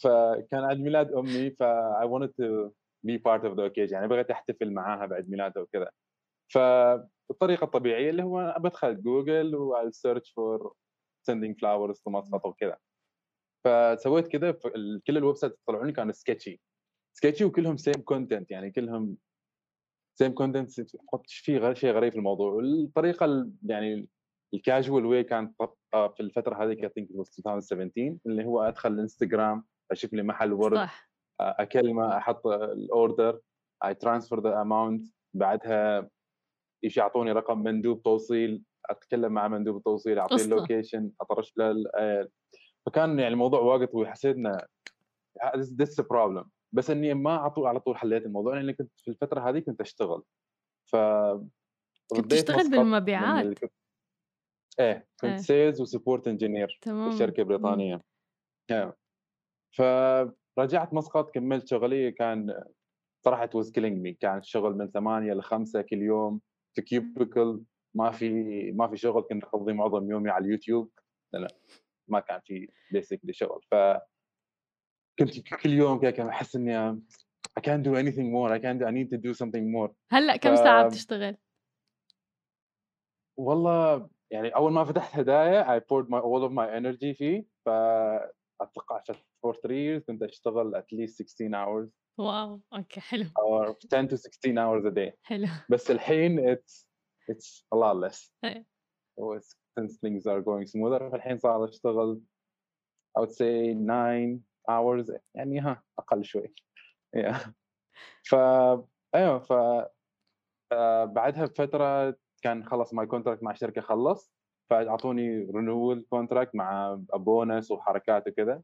فكان 0.04 0.64
عيد 0.64 0.80
ميلاد 0.80 1.14
أمي 1.14 1.50
ف 1.52 1.64
I 2.04 2.06
wanted 2.06 2.32
to 2.42 2.72
be 3.08 3.18
part 3.18 3.44
of 3.46 3.56
the 3.58 3.64
occasion. 3.70 3.94
يعني 3.94 4.08
بغيت 4.08 4.32
أحتفل 4.32 4.74
معاها 4.74 5.06
بعيد 5.06 5.30
ميلادها 5.30 5.64
وكذا. 5.64 5.90
فالطريقة 6.54 7.66
الطبيعية 7.66 8.10
اللي 8.10 8.24
هو 8.24 8.56
بدخل 8.60 9.02
جوجل 9.04 9.56
و 9.56 9.76
I'll 9.76 9.92
search 9.94 10.28
for 10.34 10.72
sending 11.32 11.54
flowers 11.54 11.98
to 11.98 12.08
مسقط 12.08 12.46
وكذا. 12.46 12.78
فسويت 13.66 14.28
كذا 14.28 14.52
كل 15.08 15.18
ال 15.18 15.36
website 15.36 15.54
اللي 15.54 15.64
طلعوا 15.68 15.86
لي 15.86 15.92
كانوا 15.92 16.12
sketchy 16.14 16.62
sketchy 17.14 17.46
وكلهم 17.46 17.78
same 17.78 17.94
content 17.94 18.52
يعني 18.52 18.72
كلهم 18.72 19.18
same 20.20 20.32
content 20.32 20.72
في 21.28 21.58
غير 21.58 21.74
شيء 21.76 21.92
غريب 21.94 22.12
في 22.12 22.18
الموضوع. 22.18 22.52
والطريقة 22.54 23.26
ال- 23.26 23.52
يعني 23.66 24.08
ال 24.54 24.61
casual 24.61 25.06
way 25.06 25.24
كانت 25.24 25.54
في 25.92 26.20
الفترة 26.20 26.56
think 26.88 27.04
it 27.04 27.16
was 27.16 27.30
2017 27.40 28.18
اللي 28.26 28.46
هو 28.46 28.62
أدخل 28.62 28.92
الانستغرام 28.94 29.64
أشوف 29.92 30.14
لي 30.14 30.24
محل 30.24 30.54
ورد 30.54 30.78
صح. 30.78 31.10
أكلمه 31.42 32.18
أحط 32.18 32.48
ال 32.48 32.63
order 32.63 33.40
I 33.86 33.94
transfer 33.96 34.40
the 34.40 34.62
amount 34.62 35.08
بعدها 35.34 36.10
إيش 36.84 36.98
يعطوني 36.98 37.32
رقم 37.32 37.64
مندوب 37.64 38.04
توصيل 38.04 38.64
أتكلم 38.90 39.32
مع 39.32 39.48
مندوب 39.48 39.78
التوصيل 39.78 40.20
أعطيه. 40.20 40.36
ال 40.36 40.44
location 40.44 41.12
أطرش 41.22 41.54
له 41.58 41.76
آه، 41.98 42.28
فكان 42.86 43.20
يعني 43.20 43.34
الموضوع 43.34 43.60
واجد 43.60 43.88
طويل 43.88 44.08
حسيت 44.08 44.36
انه 44.36 44.58
this 45.56 46.02
problem 46.02 46.46
بس 46.74 46.90
إني 46.90 47.14
ما 47.14 47.32
على 47.36 47.50
طول 47.52 47.68
على 47.68 47.80
طول 47.80 47.98
حليت 47.98 48.26
الموضوع 48.26 48.56
لأني 48.56 48.74
كنت 48.74 48.92
في 49.00 49.08
الفترة 49.12 49.50
هذه 49.50 49.60
كنت 49.60 49.82
أشتغل. 49.82 50.24
ف 50.92 50.96
كنت 52.08 52.32
تشتغل 52.32 52.70
بالمبيعات؟ 52.72 53.44
اللي 53.46 53.56
كنت- 53.56 53.74
إيه. 54.80 55.08
كنت 55.22 55.40
sales 55.40 55.82
و 55.82 55.88
support 55.88 56.28
engineer 56.28 56.80
تمام 56.82 57.12
في 57.12 57.18
شركه 57.18 57.44
مم. 57.44 57.50
بريطانيه 57.50 58.02
yeah. 58.74 58.92
فرجعت 59.72 60.94
مسقط 60.94 61.34
كملت 61.34 61.68
شغلي 61.68 62.12
كان 62.12 62.64
صراحة 63.26 63.50
was 63.50 63.66
killing 63.68 64.04
me. 64.06 64.18
كان 64.20 64.38
الشغل 64.38 64.76
من 64.78 64.92
8 64.92 65.34
ل 65.34 65.42
5 65.44 65.82
كل 65.82 65.98
يوم 66.02 66.42
في 66.76 66.82
cubicle 66.82 67.62
ما 67.96 68.12
في 68.12 68.32
ما 68.72 68.88
في 68.88 68.98
شغل 68.98 69.22
كنت 69.30 69.44
أقضي 69.44 69.74
معظم 69.74 70.12
يومي 70.12 70.30
على 70.30 70.46
اليوتيوب. 70.46 70.92
لا 71.34 71.48
ما 72.08 72.20
كان 72.20 72.42
في 72.46 72.70
basically 72.92 73.34
شغل. 73.34 73.62
ف 73.72 73.76
كنت 75.20 75.40
كل 75.40 75.70
يوم 75.70 76.00
كذا 76.00 76.12
كان 76.12 76.28
احس 76.28 76.56
اني 76.56 77.02
I 77.60 77.62
can't 77.62 77.84
do 77.86 77.92
anything 77.96 78.28
more 78.34 78.50
I 78.52 78.60
can't 78.60 78.80
do, 78.80 78.86
I 78.86 78.92
need 78.92 79.10
to 79.16 79.18
do 79.18 79.34
something 79.34 79.66
more 79.76 79.92
هلا 80.12 80.36
كم 80.38 80.56
ف- 80.56 80.60
ساعة 80.60 80.88
بتشتغل؟ 80.88 81.38
والله 83.38 84.10
يعني 84.32 84.50
اول 84.50 84.74
ما 84.74 84.86
فتحت 84.86 85.16
هدايا 85.20 85.80
I 85.80 85.82
poured 85.82 86.06
my 86.08 86.20
all 86.20 86.48
of 86.50 86.52
my 86.52 86.68
energy 86.80 87.18
فيه 87.18 87.46
ف 87.66 87.70
أتوقع 88.62 89.04
for 89.46 89.54
3 89.62 89.68
years 89.70 90.06
كنت 90.08 90.24
اشتغل 90.24 90.82
at 90.82 90.86
least 90.96 91.16
16 91.16 91.52
hours 91.56 91.90
واو 92.20 92.62
أوكي 92.74 93.00
حلو 93.00 93.26
or 93.26 93.76
10 93.90 94.08
to 94.08 94.16
16 94.18 94.58
hours 94.58 94.86
a 94.86 94.94
day 94.96 95.12
حلو 95.24 95.48
بس 95.70 95.92
الحين 95.92 96.56
it's 96.56 96.86
it's 97.32 97.64
a 97.76 97.78
lot 97.78 97.96
less 98.10 98.32
إيه. 98.44 98.66
since 99.80 99.92
things 99.92 100.24
are 100.28 100.42
going 100.42 100.68
smoother 100.72 101.12
فالحين 101.12 101.38
صار 101.38 101.66
اشتغل 101.66 102.22
I 103.20 103.22
would 103.22 103.32
say 103.32 103.74
9 103.74 104.40
hours 104.72 105.18
يعني 105.36 105.60
ها 105.60 105.84
أقل 106.00 106.26
شوي. 106.26 106.54
Yeah. 107.18 107.50
ف 108.24 108.36
أيوه 109.16 109.40
ف 109.40 109.54
آه، 110.72 111.06
بعدها 111.06 111.46
بفترة 111.46 112.16
كان 112.42 112.66
خلص 112.66 112.94
my 112.94 113.06
contract 113.06 113.44
مع 113.44 113.52
الشركة 113.52 113.82
خلص 113.82 114.34
فأعطوني 114.70 115.52
renewal 115.56 116.06
contract 116.10 116.56
مع 116.56 117.00
بونس 117.14 117.72
وحركات 117.72 118.28
وكذا. 118.28 118.62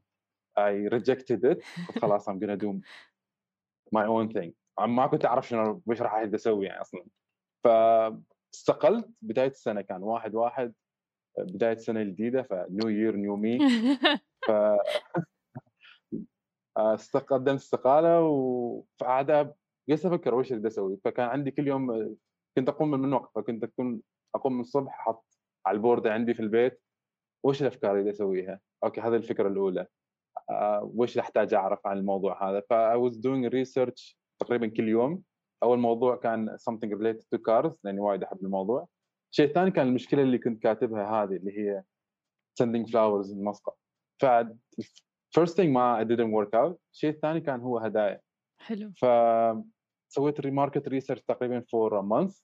I 0.58 0.88
rejected 0.88 1.40
it. 1.52 1.58
خلاص 2.02 2.30
I'm 2.30 2.38
gonna 2.38 2.56
do 2.56 2.80
my 3.94 4.06
own 4.06 4.32
thing. 4.32 4.50
ما 4.86 5.06
كنت 5.06 5.24
أعرف 5.24 5.48
شنو 5.48 5.82
وش 5.86 6.02
راح 6.02 6.14
أسوي 6.14 6.66
يعني 6.66 6.80
أصلا. 6.80 7.04
فاستقلت 7.64 9.08
بداية 9.22 9.50
السنة 9.50 9.80
كان 9.80 10.02
واحد 10.02 10.34
واحد 10.34 10.74
بداية 11.38 11.72
السنة 11.72 12.02
الجديدة 12.02 12.42
ف 12.42 12.54
new 12.54 12.88
year 12.88 13.16
new 13.16 13.36
me 13.36 13.58
ف 14.46 14.50
قدمت 17.14 17.58
استقالة 17.60 18.20
وقاعد 18.20 19.54
جلست 19.88 20.06
أفكر 20.06 20.34
وش 20.34 20.52
اللي 20.52 20.68
أسوي 20.68 20.98
فكان 21.04 21.28
عندي 21.28 21.50
كل 21.50 21.68
يوم 21.68 22.16
كنت 22.56 22.68
أقوم 22.68 22.90
من 22.90 23.12
وقت 23.12 23.30
فكنت 23.34 23.64
أكون 23.64 24.00
أقوم 24.34 24.52
من 24.52 24.60
الصبح 24.60 25.00
أحط 25.00 25.26
على 25.66 25.76
ال 25.76 25.81
board 25.81 26.06
عندي 26.06 26.34
في 26.34 26.40
البيت 26.40 26.80
وش 27.44 27.62
الأفكار 27.62 27.98
اللي 27.98 28.10
أسويها؟ 28.10 28.60
okay 28.84 29.00
هذه 29.00 29.16
الفكرة 29.16 29.48
الأولى. 29.48 29.86
آه، 30.50 30.92
وش 30.94 31.18
أحتاج 31.18 31.54
أعرف 31.54 31.86
عن 31.86 31.98
الموضوع 31.98 32.50
هذا؟ 32.50 32.60
ف 32.60 32.72
I 32.72 32.96
was 32.96 33.16
doing 33.16 33.50
research 33.52 34.14
تقريبا 34.40 34.66
كل 34.66 34.88
يوم. 34.88 35.22
أول 35.62 35.78
موضوع 35.78 36.16
كان 36.16 36.56
something 36.56 36.88
related 36.88 37.24
to 37.34 37.38
cars 37.38 37.72
لأني 37.84 38.00
وايد 38.00 38.22
أحب 38.22 38.44
الموضوع. 38.44 38.88
الشيء 39.32 39.46
الثاني 39.46 39.70
كان 39.70 39.88
المشكلة 39.88 40.22
اللي 40.22 40.38
كنت 40.38 40.62
كاتبها 40.62 41.22
هذه 41.22 41.36
اللي 41.36 41.58
هي 41.58 41.82
sending 42.62 42.90
flowers 42.90 43.36
من 43.36 43.44
مسقط 43.44 43.78
ف 44.22 44.26
first 45.38 45.54
thing 45.56 45.68
ما 45.68 46.04
it 46.04 46.08
didn't 46.08 46.32
work 46.32 46.50
out. 46.54 46.76
الشيء 46.92 47.10
الثاني 47.10 47.40
كان 47.40 47.60
هو 47.60 47.78
هدايا. 47.78 48.20
حلو. 48.60 48.92
فسويت 48.96 50.46
market 50.46 50.88
research 50.88 51.20
تقريبا 51.20 51.60
for 51.60 51.92
a 51.92 52.02
month. 52.02 52.40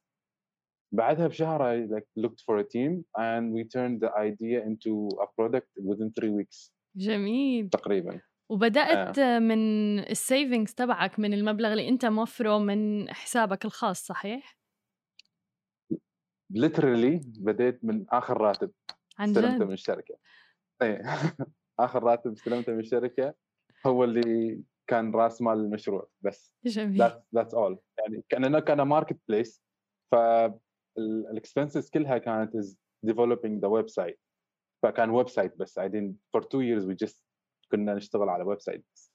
بعدها 0.93 1.27
بشهر 1.27 1.61
I 1.61 1.89
like 1.91 2.25
looked 2.25 2.41
for 2.41 2.59
a 2.59 2.65
team 2.65 3.05
and 3.19 3.53
we 3.53 3.65
turned 3.65 4.01
the 4.01 4.11
idea 4.19 4.61
into 4.65 5.09
a 5.23 5.27
product 5.27 5.69
within 5.79 6.13
three 6.21 6.31
weeks. 6.31 6.73
جميل. 6.97 7.69
تقريبا. 7.71 8.21
وبدأت 8.51 9.21
من 9.21 9.59
ال 9.99 10.08
savings 10.08 10.75
تبعك 10.75 11.19
من 11.19 11.35
المبلغ 11.35 11.73
اللي 11.73 11.89
أنت 11.89 12.07
موفره 12.07 12.59
من 12.59 13.11
حسابك 13.15 13.65
الخاص 13.65 14.07
صحيح؟ 14.07 14.59
literally 16.55 17.21
بديت 17.41 17.85
من 17.85 18.05
آخر 18.11 18.41
راتب. 18.41 18.71
عن 19.19 19.33
جد؟ 19.33 19.63
من 19.63 19.73
الشركة. 19.73 20.19
اي 20.83 21.03
آخر 21.81 22.03
راتب 22.03 22.33
استلمته 22.33 22.73
من 22.73 22.81
الشركة 22.81 23.35
هو 23.87 24.05
اللي 24.05 24.63
كان 24.87 25.15
رأس 25.15 25.43
مال 25.43 25.59
المشروع 25.59 26.09
بس. 26.21 26.53
جميل. 26.67 27.11
That's 27.11 27.53
all. 27.53 27.77
يعني 27.99 28.25
كاننا 28.29 28.61
كان 28.61 28.83
marketplace 28.83 29.63
فال 30.13 30.49
expenses 30.49 31.91
كلها 31.91 32.19
كانت 32.19 32.57
is 32.57 32.77
developing 33.07 33.61
the 33.61 33.69
website. 33.69 34.17
فكان 34.83 35.11
website 35.11 35.57
بس 35.57 35.81
didn't 35.81 36.15
for 36.37 36.41
two 36.41 36.61
years 36.61 36.85
we 36.85 37.07
just 37.07 37.23
كنا 37.73 37.95
نشتغل 37.95 38.29
على 38.29 38.45
website 38.45 38.85
بس. 38.95 39.13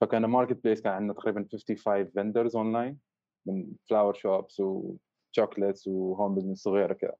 فكان 0.00 0.24
marketplace 0.24 0.80
كان 0.80 0.92
عندنا 0.92 1.12
تقريبا 1.12 1.46
55 1.52 2.06
vendors 2.06 2.56
online 2.56 2.98
من 3.46 3.72
flower 3.90 4.14
shops 4.14 4.60
وشوكليتس 4.60 5.86
و 5.86 5.96
home 5.96 6.34
business 6.34 6.62
صغيرة 6.62 6.92
كذا 6.92 7.14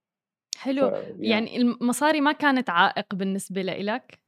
حلو. 0.57 0.91
ف-. 0.91 1.17
يعني 1.19 1.57
المصاري 1.57 2.21
ما 2.21 2.33
كانت 2.33 2.71
عائق 2.71 3.15
بالنسبة 3.15 3.63
لإلك؟ 3.63 4.24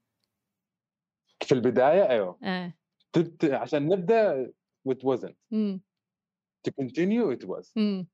في 1.46 1.52
البداية 1.52 2.08
أيوه. 2.08 2.38
إيه 2.44 2.76
تبت... 3.12 3.44
عشان 3.44 3.88
نبدأ 3.88 4.52
it 4.88 5.02
wasn't. 5.04 5.34
إمم. 5.52 5.80
To 6.68 6.72
continue 6.82 7.36
it 7.36 7.48
was. 7.48 7.72
إمم. 7.76 8.06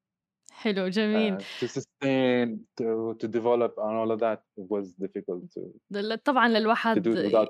حلو 0.52 0.88
جميل. 0.88 1.38
uh, 1.38 1.42
to 1.42 1.68
sustain 1.68 2.58
to, 2.80 3.14
to 3.22 3.28
develop 3.28 3.72
and 3.78 3.94
all 4.00 4.10
of 4.12 4.20
that 4.20 4.40
was 4.58 4.94
difficult 4.94 5.42
to 5.54 6.16
طبعا 6.24 6.48
للواحد. 6.48 7.06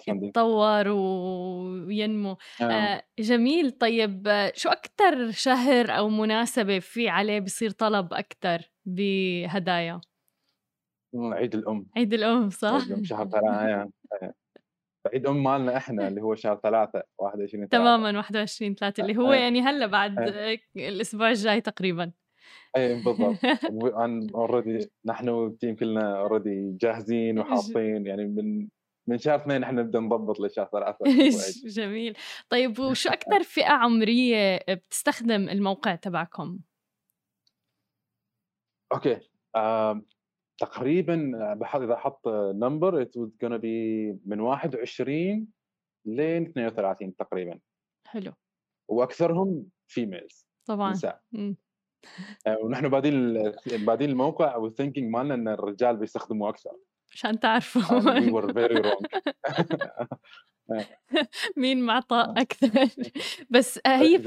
يتطور 0.08 0.88
وينمو. 0.88 2.34
um, 2.34 2.62
آه 2.62 3.02
جميل. 3.18 3.70
طيب 3.70 4.28
آه، 4.28 4.52
شو 4.56 4.68
أكتر 4.68 5.30
شهر 5.30 5.90
أو 5.90 6.08
مناسبة 6.08 6.78
في 6.78 7.08
عليه 7.08 7.40
بصير 7.40 7.70
طلب 7.70 8.14
أكتر 8.14 8.72
بهدايا؟ 8.84 10.00
عيد 11.14 11.54
الأم. 11.54 11.86
عيد 11.96 12.14
الأم 12.14 12.50
صح؟ 12.50 12.72
عيد 12.72 12.82
الأم 12.82 13.04
شهر 13.04 13.88
ثلاثة 15.02 15.08
آه. 15.08 15.10
عيد 15.14 15.26
أم 15.26 15.42
مالنا 15.44 15.76
إحنا 15.76 16.08
اللي 16.08 16.22
هو 16.22 16.34
شهر 16.34 16.56
ثلاثة 16.62 17.02
21 17.18 17.68
ثلاثة. 17.68 17.84
تماما 17.84 18.18
21 18.18 18.74
3 18.74 19.00
اللي 19.00 19.16
هو 19.16 19.32
آه. 19.32 19.34
يعني 19.36 19.60
هلأ 19.60 19.86
بعد. 19.86 20.18
آه، 20.18 20.58
الأسبوع 20.76 21.28
الجاي 21.30 21.60
تقريبا 21.60 22.12
اي 22.76 23.02
بالضبط 23.02 23.36
already 24.34 24.90
نحن 25.04 25.28
وال 25.28 25.44
team 25.44 25.76
كلنا 25.76 26.18
already 26.20 26.76
جاهزين 26.80 27.38
وحاطين 27.38 28.06
يعني 28.06 28.24
من 28.24 28.68
من 29.08 29.18
شهر 29.18 29.36
اثنين 29.36 29.62
إحنا 29.62 29.82
نبدأ 29.82 30.00
نضبط 30.00 30.40
لشهر 30.40 30.68
ثلاثة 30.72 31.04
جميل 31.76 32.16
طيب 32.48 32.78
وشو 32.78 33.08
أكتر 33.18 33.42
فئة 33.42 33.72
عمرية 33.72 34.58
بتستخدم 34.68 35.48
الموقع 35.48 35.94
تبعكم؟ 35.94 36.58
okay 38.92 39.20
تقريبا 40.62 41.32
بحط 41.60 41.80
إذا 41.80 41.94
أحط 41.94 42.28
number 42.54 43.04
it 43.04 43.08
was 43.08 43.30
gonna 43.44 43.58
be 43.58 44.16
من 44.26 44.40
21 44.40 45.46
لين 46.06 46.42
32 46.46 47.16
تقريبا. 47.16 47.58
حلو. 48.06 48.32
وأكثرهم 48.88 49.66
females 49.86 50.46
طبعا. 50.68 50.90
نساء. 50.92 51.20
آه، 52.46 52.58
ونحن 52.62 52.88
بادين 52.88 53.34
بادين 53.66 54.10
الموقع 54.10 54.56
وال 54.56 54.67
thinking 54.67 55.10
مالنا 55.10 55.34
إن 55.34 55.48
الرجال 55.48 55.96
بيستخدموا 55.96 56.48
أكثر. 56.48 56.70
عشان 57.12 57.40
تعرفوا. 57.40 57.82
and 57.82 58.24
we 58.26 58.32
were 58.32 58.52
very 58.52 58.80
wrong. 58.82 59.02
مين 61.56 61.82
معطى 61.82 62.34
أكثر. 62.36 62.88
بس 63.50 63.80
هي. 63.86 64.18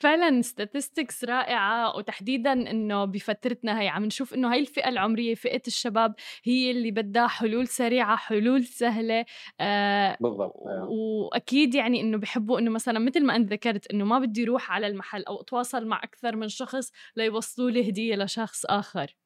فعلا 0.00 0.42
statistics 0.42 1.24
رائعة 1.24 1.96
وتحديدا 1.96 2.52
إنه 2.52 3.04
بفترتنا 3.04 3.80
هي 3.80 3.88
عم 3.88 4.04
نشوف 4.04 4.34
إنه 4.34 4.52
هاي 4.52 4.60
الفئة 4.60 4.88
العمرية 4.88 5.34
فئة 5.34 5.62
الشباب 5.66 6.14
هي 6.44 6.70
اللي 6.70 6.90
بدها 6.90 7.26
حلول 7.26 7.68
سريعة 7.68 8.16
حلول 8.16 8.64
سهلة 8.64 9.24
آه 9.60 10.16
بالضبط 10.20 10.56
آه. 10.56 10.88
وأكيد 10.90 11.74
يعني 11.74 12.00
إنه 12.00 12.18
بحبوا 12.18 12.58
إنه 12.58 12.70
مثلا 12.70 12.98
مثل 12.98 13.24
ما 13.24 13.36
أنت 13.36 13.52
ذكرت 13.52 13.90
إنه 13.90 14.04
ما 14.04 14.18
بدي 14.18 14.44
أروح 14.44 14.72
على 14.72 14.86
المحل 14.86 15.24
أو 15.24 15.40
أتواصل 15.40 15.86
مع 15.86 16.04
أكثر 16.04 16.36
من 16.36 16.48
شخص 16.48 16.92
ليوصلوا 17.16 17.70
لي 17.70 17.88
هدية 17.90 18.16
لشخص 18.16 18.64
آخر. 18.66 19.16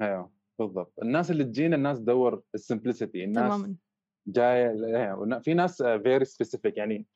أيوه 0.00 0.32
بالضبط. 0.58 0.92
الناس 1.02 1.30
اللي 1.30 1.44
تجينا 1.44 1.76
الناس 1.76 1.98
تدور 1.98 2.42
ال 2.54 2.60
simplicity 2.60 3.24
الناس 3.24 3.54
تماما. 3.54 3.76
ونا- 4.28 5.40
في 5.40 5.54
ناس 5.54 5.82
very 5.82 6.24
specific 6.24 6.76
يعني 6.76 7.06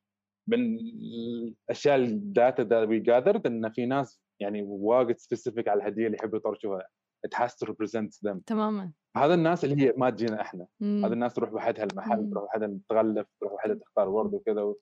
من 0.46 0.78
الأشياء 0.78 1.96
ال 1.96 2.10
data 2.10 2.64
that 2.64 2.88
we 2.88 3.02
gathered 3.04 3.46
إن 3.46 3.70
في 3.70 3.86
ناس 3.86 4.20
يعني 4.40 4.62
واجد 4.62 5.16
specific 5.18 5.68
على 5.68 5.82
الهدية 5.82 6.06
اللي 6.06 6.16
يحبوا 6.20 6.38
يطرشوها. 6.38 6.88
It 7.26 7.38
has 7.38 7.50
to 7.50 7.70
represent 7.70 8.28
them. 8.28 8.38
تماما. 8.46 8.92
هذا 9.16 9.34
الناس 9.34 9.64
اللي 9.64 9.82
هي 9.82 9.94
ما 9.96 10.10
تجينا 10.10 10.40
إحنا. 10.40 10.66
مم. 10.80 11.04
هذا 11.04 11.14
الناس 11.14 11.34
تروح 11.34 11.50
بحدها 11.50 11.84
المحل. 11.84 12.30
تروح 12.30 12.44
بحدها 12.44 12.78
تغلف 12.88 13.26
تروح 13.40 13.52
بحدها 13.54 13.74
تختار 13.74 14.08
ورد 14.08 14.34
وكذا 14.34 14.74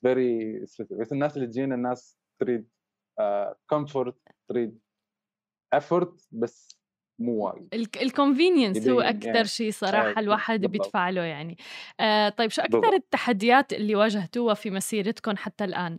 very 0.00 0.60
بس 0.90 1.12
الناس 1.12 1.36
اللي 1.36 1.46
تجينا 1.46 1.74
الناس 1.74 2.18
تريد 2.40 2.68
comfort 3.70 4.16
تريد 4.48 4.78
effort 5.76 6.26
بس 6.32 6.77
مو 7.18 7.32
وايد. 7.46 7.68
ال 8.02 8.09
convenience 8.09 8.88
هو 8.88 9.00
أكثر 9.00 9.26
يعني- 9.28 9.44
شيء 9.44 9.70
صراحة 9.70 10.16
آه، 10.16 10.20
الواحد 10.20 10.60
بالضبط. 10.60 10.72
بيدفع 10.82 11.10
له 11.10 11.20
يعني. 11.22 11.56
آه 12.00 12.28
طيب 12.28 12.50
شو 12.50 12.62
أكثر 12.62 12.78
بالضبط. 12.80 12.94
التحديات 12.94 13.72
اللي 13.72 13.94
واجهتوها 13.94 14.54
في 14.54 14.70
مسيرتكم 14.70 15.36
حتى 15.36 15.64
الآن؟ 15.64 15.98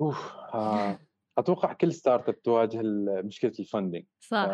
أوف 0.00 0.32
آه، 0.54 0.98
أتوقع 1.38 1.72
كل 1.72 1.92
startup 1.92 2.42
تواجه 2.42 2.80
مشكلة 3.22 3.52
ال 3.58 3.64
funding 3.64 4.04
صح. 4.20 4.46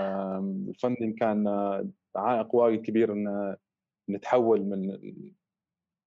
ال 0.68 0.74
funding 0.75 1.18
كان 1.18 1.46
آه، 1.46 1.88
عائق 2.16 2.54
وايد 2.54 2.82
كبير 2.86 3.12
إن 3.12 3.56
نتحول 4.10 4.62
من 4.64 4.90
ال- 4.90 5.32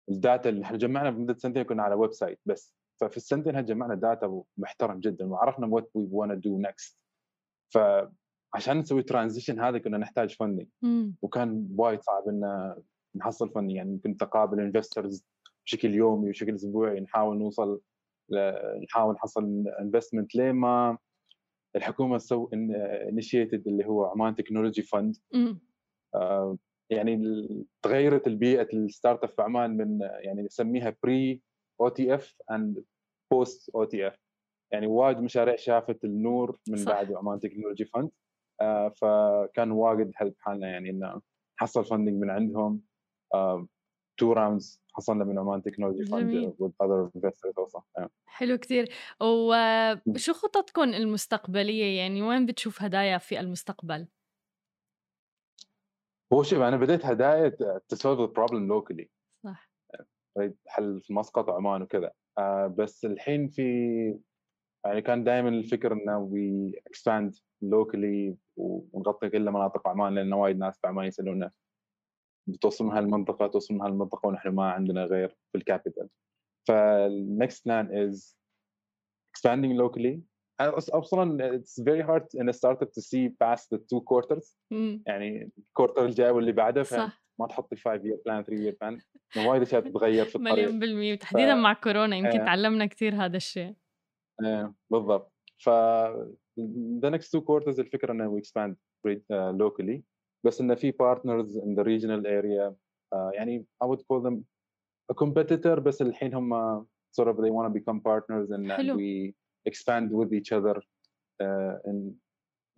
ال 0.08 0.16
data 0.16 0.48
اللي 0.48 0.64
إحنا 0.64 0.76
جمعنا 0.78 1.10
بمده 1.10 1.34
سنتين 1.34 1.62
كنا 1.62 1.82
على 1.82 1.94
website 1.94 2.40
بس. 2.46 2.74
ففي 3.00 3.16
السنتين 3.16 3.54
هاي 3.54 3.62
جمعنا 3.64 3.94
data 3.94 4.42
محترم 4.56 5.00
جدا 5.00 5.24
وعرفنا 5.26 5.66
what 5.66 5.90
we 5.94 6.08
wanna 6.10 6.34
do 6.34 6.58
next 6.58 6.98
فعشان 7.72 8.78
نسوي 8.78 9.02
transition 9.02 9.60
هذا 9.60 9.78
كنا 9.78 9.98
نحتاج 9.98 10.36
funding. 10.36 10.66
وكان 11.22 11.68
وايد 11.78 12.02
صعب 12.02 12.28
ان 12.28 12.74
نحصل 13.16 13.50
funding 13.50 13.76
يعني 13.76 13.98
كنت 14.04 14.22
أقابل 14.22 14.60
investors 14.60 15.24
بشكل 15.66 15.94
يومي 15.94 16.26
وبشكل 16.26 16.54
أسبوعي 16.54 17.00
نحاول 17.00 17.38
نوصل 17.38 17.80
نحاول 18.82 19.14
نحصل 19.14 19.64
investment 19.80 20.34
لين 20.34 20.52
ما 20.52 20.98
الحكومة 21.76 22.18
تسوي 22.18 22.48
initiated 23.08 23.68
اللي 23.68 23.86
هو 23.86 24.04
عمان 24.04 24.34
Technology 24.34 24.82
Fund 24.82 25.16
مم. 25.34 25.60
يعني 26.90 27.48
تغيرت 27.82 28.26
البيئة 28.26 28.68
ال 28.72 29.24
startup 29.24 29.30
في 29.30 29.42
عمان 29.42 29.76
من 29.76 30.00
يعني 30.00 30.42
نسميها 30.42 30.96
بري 31.02 31.42
أو 31.80 31.88
تي 31.88 32.14
اف 32.14 32.36
اند 32.50 32.84
بوست 33.32 33.70
أو 33.74 33.84
تي 33.84 34.08
اف 34.08 34.16
يعني 34.72 34.86
وايد 34.86 35.18
مشاريع 35.18 35.56
شافت 35.56 36.04
النور 36.04 36.58
من 36.68 36.76
صح. 36.76 36.92
بعد 36.92 37.12
عمان 37.12 37.40
Technology 37.40 37.84
Fund. 37.84 38.10
فكان 38.96 39.70
واجد 39.70 40.12
help 40.16 40.34
حالنا 40.38 40.68
يعني 40.68 40.90
إنه 40.90 41.20
نحصل 41.62 41.84
funding 41.84 42.20
من 42.20 42.30
عندهم. 42.30 42.80
two 44.16 44.32
rounds 44.32 44.82
حصلنا 44.94 45.24
من 45.24 45.38
عمان 45.38 45.62
Technology. 45.62 46.04
Fund 46.04 46.54
investors 47.18 47.64
also. 47.64 47.82
آه. 47.98 48.08
حلو 48.26 48.56
كتير. 48.56 48.88
وشو 49.20 50.32
خططكم 50.32 50.82
المستقبلية؟ 50.82 51.98
يعني 51.98 52.22
وين 52.22 52.46
بتشوف 52.46 52.82
هدايا 52.82 53.18
في 53.18 53.40
المستقبل؟ 53.40 54.08
هو 56.32 56.42
شوف 56.42 56.58
أنا 56.58 56.76
بديت 56.76 57.06
هدايا 57.06 57.50
the 57.94 58.28
problem 58.28 58.70
locally. 58.70 59.06
صح. 59.44 59.70
أريد 60.38 60.56
حل 60.66 61.00
في 61.00 61.14
مسقط 61.14 61.48
وعمان 61.48 61.82
وكذا. 61.82 62.12
آه 62.38 62.66
بس 62.66 63.04
الحين 63.04 63.48
في 63.48 64.18
يعني 64.84 65.02
كان 65.02 65.24
دائما 65.24 65.48
الفكر 65.48 65.92
إنه 65.92 66.18
we 66.18 66.72
expand 66.86 67.34
locally 67.62 68.36
ونغطي 68.56 69.28
كل 69.30 69.50
مناطق 69.50 69.88
عمان 69.88 70.14
لأن 70.14 70.32
وايد 70.32 70.58
ناس 70.58 70.78
في 70.80 70.86
عمان 70.86 71.06
يسالونا 71.06 71.50
بتوصل 72.48 72.84
من 72.84 72.92
هالمنطقة 72.92 73.46
توصل 73.46 73.74
من 73.74 73.80
هالمنطقة 73.80 74.26
ونحن 74.28 74.48
ما 74.48 74.70
عندنا 74.70 75.04
غير 75.04 75.28
في 75.28 75.58
ال 75.58 75.64
capital 75.64 76.08
فال 76.68 77.01
next 77.01 77.66
plan 77.66 77.98
is 77.98 78.38
expanding 79.38 79.78
locally. 79.82 80.18
أص- 80.62 80.94
أصلا 80.94 81.56
it's 81.58 81.82
very 81.84 82.02
hard 82.02 82.24
in 82.42 82.48
a 82.48 82.52
startup 82.52 82.88
to 82.92 83.00
see 83.02 83.28
past 83.44 83.64
the 83.74 83.78
two 83.78 84.00
quarters. 84.00 84.56
مم. 84.70 85.02
يعني 85.06 85.50
ال 85.58 85.64
quarter 85.64 86.04
الجاي 86.04 86.30
واللي 86.30 86.52
بعده 86.52 86.82
صح. 86.82 87.22
فما 87.38 87.46
تحطي 87.48 87.76
5 87.76 88.00
year 88.02 88.16
plan 88.16 88.44
3 88.46 88.70
year 88.70 88.74
plan. 88.74 89.02
لأن 89.36 89.46
وايد 89.46 89.62
أشياء 89.62 89.80
تتغير 89.90 90.24
في 90.24 90.36
الطريق. 90.36 90.52
مليون 90.54 90.78
بالمية. 90.78 91.12
وتحديدا 91.12 91.54
مع 91.54 91.72
كورونا 91.72 92.16
يمكن 92.16 92.40
آه. 92.40 92.44
تعلمنا 92.44 92.86
كتير 92.86 93.14
هذا 93.14 93.36
الشيء. 93.36 93.74
إيه 94.44 94.74
بالضبط 94.90 95.32
ف 95.58 95.70
the 97.02 97.10
next 97.10 97.30
two 97.30 97.40
quarters 97.40 97.78
الفكرة 97.78 98.12
انه 98.12 98.40
expand 98.40 98.74
uh, 99.08 99.52
locally 99.58 100.00
بس 100.46 100.60
انه 100.60 100.74
في 100.74 100.92
in 100.92 101.76
the 101.76 101.84
regional 101.84 102.24
area 102.26 102.74
uh, 103.14 103.34
يعني 103.34 103.66
I 103.84 103.86
would 103.86 104.00
call 104.00 104.20
them 104.20 104.44
a 105.12 105.14
competitor 105.14 105.80
بس 105.80 106.02
الحين 106.02 106.34
هم 106.34 106.82
sort 107.20 107.28
of 107.28 107.36
they 107.36 107.50
want 107.50 107.66
to 107.66 107.80
become 107.80 108.00
partners 108.00 108.50
and 108.50 108.72
حلو. 108.72 108.96
we 108.96 109.34
expand 109.68 110.10
with 110.10 110.32
each 110.32 110.52
other 110.52 110.76
uh, 111.42 111.90
in 111.90 112.12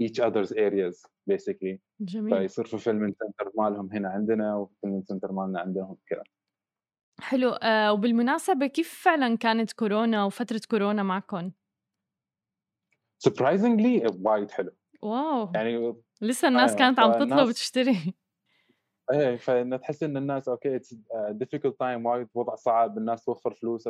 each 0.02 0.18
other's 0.20 0.52
areas 0.52 1.02
basically 1.30 1.78
جميل 2.00 2.36
فيصير 2.38 2.66
fulfillment 2.66 3.14
center 3.24 3.50
مالهم 3.58 3.92
هنا 3.92 4.08
عندنا 4.08 4.56
وفulfillment 4.66 5.14
center 5.14 5.30
مالنا 5.32 5.60
عندهم 5.60 5.96
كذا 6.06 6.22
حلو. 7.20 7.50
آه 7.50 7.92
وبالمناسبة 7.92 8.66
كيف 8.66 9.02
فعلا 9.04 9.36
كانت 9.36 9.72
كورونا 9.72 10.24
وفترة 10.24 10.60
كورونا 10.70 11.02
معكم؟ 11.02 11.50
surprisingly 13.28 14.16
وايد 14.20 14.50
حلو. 14.50 14.70
wow! 15.02 15.52
يعني 15.54 15.94
لسه 16.20 16.48
الناس 16.48 16.70
أيوة، 16.70 16.78
كانت 16.78 16.98
عم 16.98 17.12
تطلب 17.12 17.48
وتشتري. 17.48 18.14
إيه 19.12 19.36
فإنه 19.36 19.76
تحس 19.76 20.02
إن 20.02 20.16
الناس 20.16 20.48
okay 20.48 20.76
it's 20.76 20.94
difficult 21.30 21.80
time 21.80 22.06
وايد 22.06 22.28
وضع 22.34 22.54
صعب 22.54 22.98
الناس 22.98 23.24
توفر 23.24 23.54
فلوس. 23.54 23.86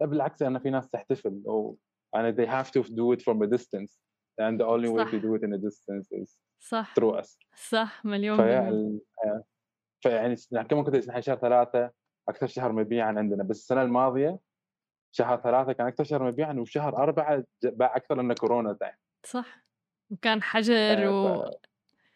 لا 0.00 0.06
بالعكس 0.06 0.42
أنا 0.42 0.58
في 0.58 0.70
ناس 0.70 0.88
تحتفل 0.88 1.42
أو 1.46 1.78
يعني 2.14 2.32
they 2.32 2.48
have 2.48 2.70
to 2.70 2.82
do 2.82 3.16
it 3.16 3.22
from 3.22 3.42
a 3.42 3.46
distance 3.46 3.98
and 4.40 4.58
the 4.60 4.66
only 4.66 4.88
way 4.88 5.04
صح. 5.04 5.10
to 5.10 5.20
do 5.20 5.34
it 5.34 5.42
in 5.42 5.52
a 5.52 5.58
distance 5.58 6.22
is 6.22 6.38
صح. 6.58 6.94
through 6.94 7.20
us. 7.22 7.38
صح 7.54 8.04
مليون 8.04 8.40
آه، 8.40 8.90
فيعني 10.00 10.36
يعني 10.50 10.68
كما 10.68 11.00
نحن 11.08 11.20
شهر 11.20 11.36
ثلاثة 11.36 11.90
أكثر 12.28 12.46
شهر 12.46 12.72
مبيعا 12.72 13.06
عندنا 13.18 13.44
بس 13.44 13.56
السنة 13.58 13.82
الماضية 13.82 14.38
شهر 15.12 15.40
ثلاثة 15.40 15.72
كان 15.72 15.86
أكثر 15.86 16.04
شهر 16.04 16.22
مبيعا 16.24 16.52
وشهر 16.52 16.96
أربعة 16.96 17.38
ج- 17.38 17.66
باع 17.66 17.96
أكثر 17.96 18.14
لأن 18.14 18.32
كورونا 18.32 18.72
time 18.72 18.92
صح. 19.26 19.64
وكان 20.10 20.42
حجر 20.42 21.08
و... 21.08 21.26
آه، 21.26 21.60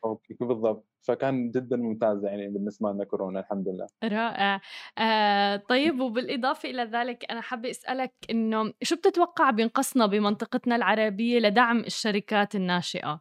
okay 0.05 0.35
بالضبط. 0.41 0.87
فكان 1.03 1.51
جدا 1.51 1.77
ممتاز 1.77 2.25
يعني 2.25 2.49
بالنسبة 2.49 2.93
لنا 2.93 3.05
كورونا 3.05 3.41
الحمد 3.41 3.69
لله. 3.69 3.87
رائع. 4.05 4.61
آه 4.99 5.57
طيب 5.57 6.01
وبالإضافة 6.01 6.71
إلى 6.71 6.83
ذلك 6.85 7.31
أنا 7.31 7.41
حابة 7.41 7.71
أسألك 7.71 8.13
إنه 8.31 8.73
شو 8.83 8.97
بتتوقع 8.97 9.51
بينقصنا 9.51 10.07
بمنطقتنا 10.07 10.77
العربية 10.77 11.39
لدعم 11.39 11.79
الشركات 11.81 12.55
الناشئة؟ 12.55 13.21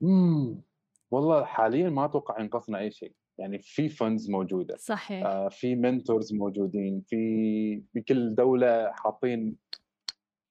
مم. 0.00 0.62
والله 1.16 1.44
حاليا 1.44 1.90
ما 1.90 2.04
أتوقع 2.04 2.40
ينقصنا 2.40 2.78
أي 2.78 2.90
شيء. 2.90 3.12
يعني 3.38 3.58
في 3.58 3.88
funds 3.88 4.30
موجودة 4.30 4.76
صحيح. 4.76 5.26
آه 5.26 5.48
في 5.48 5.74
mentors 5.74 6.34
موجودين 6.34 7.00
في 7.06 7.82
في 7.92 8.00
كل 8.00 8.34
دولة 8.34 8.92
حاطين 8.92 9.56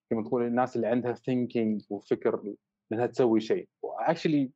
كما 0.09 0.23
تقول 0.23 0.43
الناس 0.43 0.75
اللي 0.75 0.87
عندها 0.87 1.13
thinking 1.13 1.85
وفكر 1.89 2.55
إنها 2.91 3.05
تسوي 3.05 3.39
شيء. 3.39 3.69
actually 3.83 4.51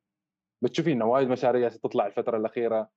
بتشوفين 0.62 0.92
إنه 0.96 1.04
وايد 1.04 1.28
مشاريع 1.28 1.68
تطلع 1.68 2.06
الفترة 2.06 2.36
الأخيرة 2.36 2.90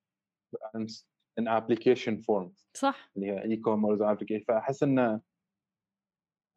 in 1.39 1.47
application 1.47 2.17
form 2.17 2.53
صح. 2.73 3.11
اللي 3.15 3.27
هي 3.27 3.43
e-commerce 3.43 4.01
application 4.01 4.45
فأحس 4.47 4.83
إنه 4.83 5.21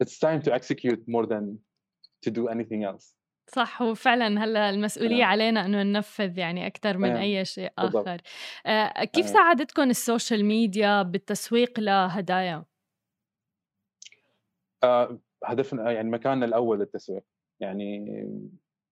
it's 0.04 0.18
time 0.18 0.42
to 0.42 0.52
execute 0.52 1.00
more 1.08 1.26
than 1.26 1.58
to 2.26 2.30
do 2.30 2.48
anything 2.48 2.84
else. 2.84 3.15
صح 3.48 3.82
وفعلا 3.82 4.44
هلأ 4.44 4.70
المسؤولية 4.70 5.20
نعم. 5.20 5.30
علينا 5.30 5.66
إنه 5.66 5.82
ننفذ 5.82 6.38
يعني 6.38 6.66
أكثر 6.66 6.98
من 6.98 7.08
نعم. 7.08 7.22
أي 7.22 7.44
شيء. 7.44 7.70
آخر 7.78 8.20
آه 8.66 9.04
كيف 9.04 9.24
نعم. 9.24 9.34
ساعدتكم 9.34 9.82
ال 9.90 9.98
social 9.98 10.44
media 10.44 11.02
بالتسويق 11.02 11.80
لهدايا؟ 11.80 12.64
آه، 14.84 15.18
هدفنا 15.44 15.90
يعني 15.92 16.10
مكاننا 16.10 16.46
الأول 16.46 16.78
للتسويق 16.78 17.22
يعني 17.60 18.04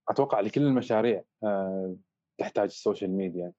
أتوقع 0.08 0.40
لكل 0.40 0.62
المشاريع 0.62 1.22
آه، 1.44 1.96
تحتاج 2.38 2.64
ال 2.68 2.74
social 2.74 3.10
media 3.10 3.52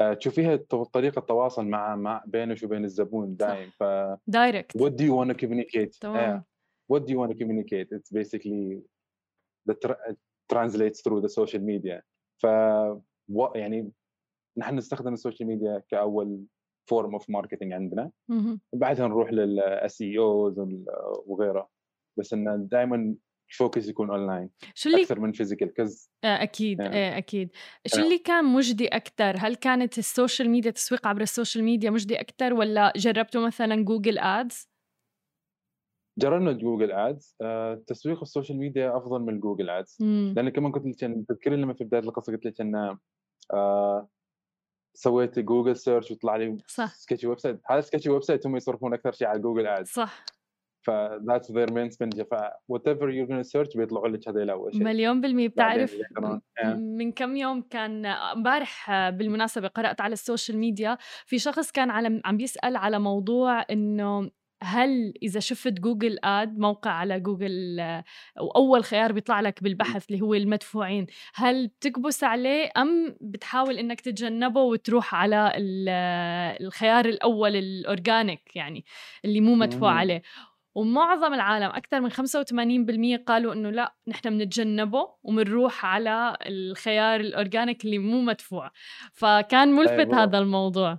آه، 0.00 0.14
تشوفيها 0.14 0.56
تو- 0.56 0.84
طريقة 0.84 1.20
تواصل 1.20 1.66
مع 1.66 1.96
مع 1.96 2.22
بينك 2.26 2.62
وبين 2.62 2.84
الزبون 2.84 3.36
دايم 3.36 3.70
ف 3.70 3.84
direct 4.26 4.78
what 4.78 4.90
do 4.90 5.04
you 5.04 5.12
want 5.12 5.32
to 5.34 5.46
communicate 5.46 5.98
تمام. 6.00 6.40
yeah. 6.40 6.94
what 6.96 7.00
do 7.00 7.10
you 7.12 7.16
want 7.18 7.30
to 7.32 7.38
communicate 7.38 7.88
it's 7.98 8.10
basically 8.18 8.78
the 9.70 9.74
tra- 9.74 10.14
translates 10.52 11.00
through 11.02 11.20
the 11.20 11.28
social 11.28 11.60
media 11.60 12.02
ف 12.42 12.46
يعني 13.54 13.92
نحن 14.58 14.76
نستخدم 14.76 15.12
ال 15.12 15.17
social 15.17 15.48
media 15.48 15.82
كأول 15.90 16.44
form 16.90 17.12
of 17.12 17.30
marketing 17.30 17.72
عندنا. 17.72 18.10
بعدها 18.74 19.08
نروح 19.08 19.32
لل 19.32 20.02
SEOs 20.02 20.60
وغيره 21.26 21.68
بس 22.18 22.32
انه 22.32 22.56
دائما 22.56 23.14
ال 23.50 23.56
focus 23.56 23.88
يكون 23.88 24.10
اونلاين 24.10 24.50
شو 24.74 24.88
اللي 24.88 25.02
أكثر 25.02 25.20
من 25.20 25.32
physical 25.32 25.74
'cause 25.74 26.10
آه، 26.24 26.42
أكيد 26.42 26.80
يعني. 26.80 26.96
إيه 26.96 27.18
أكيد 27.18 27.50
شو 27.86 28.00
آه. 28.00 28.04
اللي 28.04 28.18
كان 28.18 28.44
مجدي 28.44 28.88
أكتر 28.88 29.36
هل 29.36 29.54
كانت 29.54 29.98
ال 29.98 30.05
social 30.05 30.50
media 30.50 30.70
تسويق 30.70 31.06
عبر 31.06 31.20
ال 31.20 31.26
social 31.26 31.64
media 31.64 31.90
مجدي 31.90 32.20
أكتر 32.20 32.54
ولا 32.54 32.92
جربتوا 32.96 33.46
مثلا 33.46 33.84
Google 33.84 34.18
Ads 34.18 34.68
جربنا 36.18 36.52
Google 36.52 36.92
Ads. 36.92 37.36
تسويق 37.86 38.20
ال 38.20 38.25
social 38.25 38.58
media 38.58 38.96
أفضل 38.96 39.20
من 39.20 39.40
Google 39.40 39.70
Ads. 39.70 39.96
لأن 40.00 40.48
كمان 40.48 40.72
قلت 40.72 41.02
لك 41.02 41.24
تذكري 41.28 41.56
لما 41.56 41.74
في 41.74 41.84
بداية 41.84 42.02
القصة 42.02 42.32
قلت 42.32 42.46
لك 42.46 42.60
إن 42.60 42.96
آه، 43.52 44.08
سويت 44.94 45.38
Google 45.38 45.76
search 45.76 46.10
وطلع 46.10 46.36
لي 46.36 46.58
صح. 46.66 46.94
sketchy 46.94 47.26
website 47.26 47.60
هذا 47.70 47.80
sketchy 47.80 48.10
website 48.10 48.46
هم 48.46 48.56
يصرفون 48.56 48.94
أكثر 48.94 49.12
شيء 49.12 49.28
على 49.28 49.38
Google 49.38 49.66
Ads. 49.66 49.88
صح. 49.88 50.24
ف 50.82 50.90
that's 50.90 51.46
their 51.46 51.70
main 51.72 51.90
spend. 51.90 52.22
ف 52.22 52.34
whatever 52.72 53.06
you're 53.10 53.28
going 53.28 53.42
to 53.42 53.48
search 53.48 53.76
بيطلعوا 53.76 54.08
لك 54.08 54.28
هذول 54.28 54.50
أول 54.50 54.72
شيء. 54.72 54.84
مليون 54.84 55.20
بالمية. 55.20 55.48
بتعرف 55.48 55.96
آه. 56.64 56.74
من 56.74 57.12
كم 57.12 57.36
يوم 57.36 57.62
كان 57.62 58.06
امبارح 58.06 58.90
بالمناسبة 59.08 59.68
قرأت 59.68 60.00
على 60.00 60.12
ال 60.12 60.19
social 60.19 60.58
media 60.58 60.98
في 61.26 61.38
شخص 61.38 61.72
كان 61.72 61.90
على 61.90 62.20
عم 62.24 62.36
بيسأل 62.36 62.76
على 62.76 62.98
موضوع 62.98 63.64
إنه 63.70 64.30
هل 64.62 65.14
إذا 65.22 65.40
شفت 65.40 65.72
Google 65.72 66.18
Ad 66.24 66.58
موقع 66.58 66.90
على 66.90 67.20
جوجل 67.20 67.80
آه، 67.80 68.04
وأول 68.40 68.84
خيار 68.84 69.12
بيطلع 69.12 69.40
لك 69.40 69.62
بالبحث 69.62 70.10
اللي 70.10 70.20
هو 70.20 70.34
المدفوعين 70.34 71.06
هل 71.34 71.68
بتكبس 71.68 72.24
عليه 72.24 72.70
أم 72.76 73.16
بتحاول 73.20 73.78
إنك 73.78 74.00
تتجنبه 74.00 74.60
وتروح 74.60 75.14
على 75.14 75.52
آه، 75.88 76.56
الخيار 76.60 77.04
الأول 77.04 77.56
ال 77.56 77.69
organic 77.69 78.56
يعني 78.56 78.84
اللي 79.24 79.40
مو 79.40 79.54
مدفوع. 79.54 79.92
عليه 79.92 80.22
ومعظم 80.74 81.34
العالم 81.34 81.66
أكثر 81.70 82.00
من 82.00 82.10
85% 82.10 83.24
قالوا 83.26 83.52
إنه 83.52 83.70
لا 83.70 83.94
نحن 84.08 84.30
بنتجنبه 84.38 85.08
وبنروح 85.22 85.84
على 85.84 86.36
الخيار 86.46 87.20
ال 87.20 87.28
organic 87.28 87.84
اللي 87.84 87.98
مو 87.98 88.20
مدفوع 88.20 88.70
فكان 89.12 89.68
ملفت 89.72 89.90
أيوة. 89.92 90.22
هذا 90.22 90.38
الموضوع. 90.38 90.98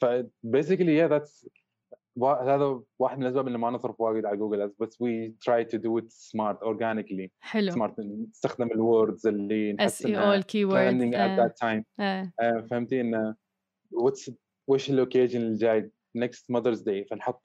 ف 0.00 0.04
basically 0.46 0.94
yeah 1.00 1.08
that's 1.08 1.44
وا- 1.44 1.67
هذا 2.24 2.80
واحد 2.98 3.16
من 3.18 3.22
الأسباب 3.22 3.46
اللي 3.46 3.58
ما 3.58 3.70
نصرف 3.70 4.00
وايد 4.00 4.26
على 4.26 4.36
جوجل 4.36 4.60
ادز 4.60 4.74
بس 4.80 4.94
we 5.02 5.32
try 5.50 5.64
to 5.64 5.78
do 5.78 6.02
it 6.02 6.12
smart 6.12 6.56
organically. 6.68 7.28
حلو. 7.40 7.72
smart 7.72 7.92
نستخدم 7.98 8.66
الوردز 8.66 9.26
اللي 9.26 9.70
اس 9.70 9.76
نحس 9.80 10.06
اي 10.06 10.18
أو 10.18 10.32
الكي 10.32 10.66
trending 10.66 11.14
at 11.14 11.38
وورد 11.38 11.50
that 11.50 11.52
time. 11.52 11.82
آه. 12.00 12.32
آه، 12.40 12.66
فهمتي 12.70 13.00
إنه 13.00 13.34
what's 13.94 14.32
وش 14.68 14.90
الاوكيجن 14.90 15.40
الجاي؟ 15.40 15.90
Next 16.26 16.56
mother's 16.56 16.80
day 16.80 17.08
فنحط 17.10 17.42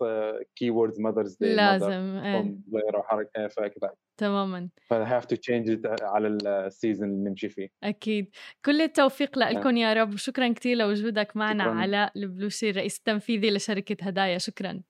كي 0.55 0.69
ووردز 0.69 1.01
mother's 1.01 1.33
day 1.33 1.47
لازم 1.47 1.87
mother, 1.87 2.25
آه. 2.25 2.39
أم، 2.39 2.63
غيره 2.73 3.01
حركه 3.01 3.47
فكذا 3.47 3.91
تماما 4.17 4.69
ف 4.81 4.93
have 4.93 5.23
to 5.23 5.37
change 5.37 5.67
it 5.69 6.03
على 6.03 6.27
السيزون 6.27 7.09
اللي 7.09 7.29
نمشي 7.29 7.49
فيه. 7.49 7.69
أكيد. 7.83 8.29
كل 8.65 8.81
التوفيق 8.81 9.37
لكم 9.39 9.77
يا 9.77 9.93
رب 9.93 10.13
وشكرا 10.13 10.53
كثير 10.53 10.77
لوجودك 10.77 11.37
معنا. 11.37 11.63
علاء 11.63 12.11
البلوشي 12.15 12.69
الرئيس 12.69 12.97
التنفيذي 12.97 13.49
لشركة 13.51 14.05
هدايا. 14.05 14.37
شكرا. 14.37 14.81